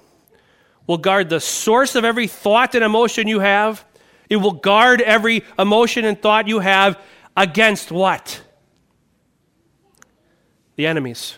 will 0.87 0.99
guard 0.99 1.27
the 1.27 1.41
source 1.41 1.95
of 1.95 2.05
every 2.05 2.27
thought 2.27 2.75
and 2.75 2.83
emotion 2.83 3.27
you 3.27 3.39
have. 3.39 3.83
It 4.29 4.37
will 4.37 4.51
guard 4.51 5.01
every 5.01 5.43
emotion 5.59 6.05
and 6.05 6.21
thought 6.21 6.47
you 6.47 6.59
have 6.59 6.97
against 7.35 7.91
what? 7.91 8.41
the 10.75 10.87
enemies. 10.87 11.37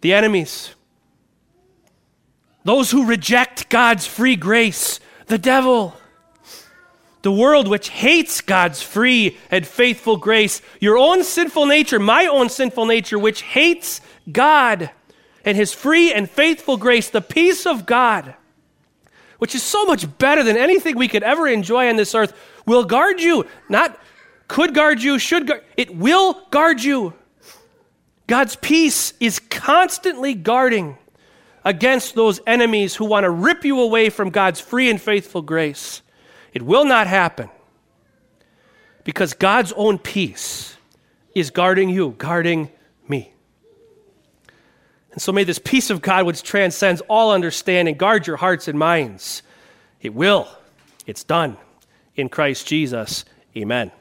The 0.00 0.14
enemies. 0.14 0.74
Those 2.64 2.90
who 2.90 3.06
reject 3.06 3.68
God's 3.68 4.06
free 4.06 4.36
grace, 4.36 5.00
the 5.26 5.38
devil. 5.38 5.96
The 7.22 7.32
world 7.32 7.68
which 7.68 7.88
hates 7.88 8.40
God's 8.40 8.82
free 8.82 9.38
and 9.50 9.66
faithful 9.66 10.16
grace, 10.16 10.60
your 10.80 10.98
own 10.98 11.22
sinful 11.22 11.66
nature, 11.66 11.98
my 11.98 12.26
own 12.26 12.48
sinful 12.48 12.86
nature, 12.86 13.18
which 13.18 13.42
hates 13.42 14.00
God 14.30 14.90
and 15.44 15.56
his 15.56 15.72
free 15.72 16.12
and 16.12 16.28
faithful 16.28 16.76
grace, 16.76 17.10
the 17.10 17.20
peace 17.20 17.66
of 17.66 17.86
God, 17.86 18.34
which 19.38 19.54
is 19.54 19.62
so 19.62 19.84
much 19.84 20.18
better 20.18 20.42
than 20.42 20.56
anything 20.56 20.96
we 20.96 21.08
could 21.08 21.22
ever 21.22 21.46
enjoy 21.46 21.88
on 21.88 21.96
this 21.96 22.14
earth, 22.14 22.32
will 22.66 22.84
guard 22.84 23.20
you, 23.20 23.46
not 23.68 23.98
could 24.48 24.74
guard 24.74 25.02
you, 25.02 25.18
should 25.18 25.46
guard, 25.46 25.64
it 25.76 25.94
will 25.96 26.46
guard 26.50 26.82
you. 26.82 27.14
God's 28.26 28.56
peace 28.56 29.14
is 29.20 29.38
constantly 29.38 30.34
guarding 30.34 30.96
against 31.64 32.14
those 32.14 32.40
enemies 32.46 32.94
who 32.94 33.04
want 33.04 33.24
to 33.24 33.30
rip 33.30 33.64
you 33.64 33.80
away 33.80 34.10
from 34.10 34.30
God's 34.30 34.60
free 34.60 34.90
and 34.90 35.00
faithful 35.00 35.42
grace. 35.42 36.02
It 36.52 36.62
will 36.62 36.84
not 36.84 37.06
happen 37.06 37.48
because 39.04 39.34
God's 39.34 39.72
own 39.72 39.98
peace 39.98 40.76
is 41.34 41.50
guarding 41.50 41.88
you, 41.88 42.14
guarding 42.18 42.70
me. 43.08 43.32
And 45.12 45.20
so 45.20 45.32
may 45.32 45.44
this 45.44 45.58
peace 45.58 45.90
of 45.90 46.00
God, 46.02 46.26
which 46.26 46.42
transcends 46.42 47.02
all 47.02 47.32
understanding, 47.32 47.96
guard 47.96 48.26
your 48.26 48.36
hearts 48.36 48.68
and 48.68 48.78
minds. 48.78 49.42
It 50.00 50.14
will. 50.14 50.48
It's 51.06 51.24
done 51.24 51.56
in 52.16 52.28
Christ 52.28 52.66
Jesus. 52.66 53.24
Amen. 53.56 53.92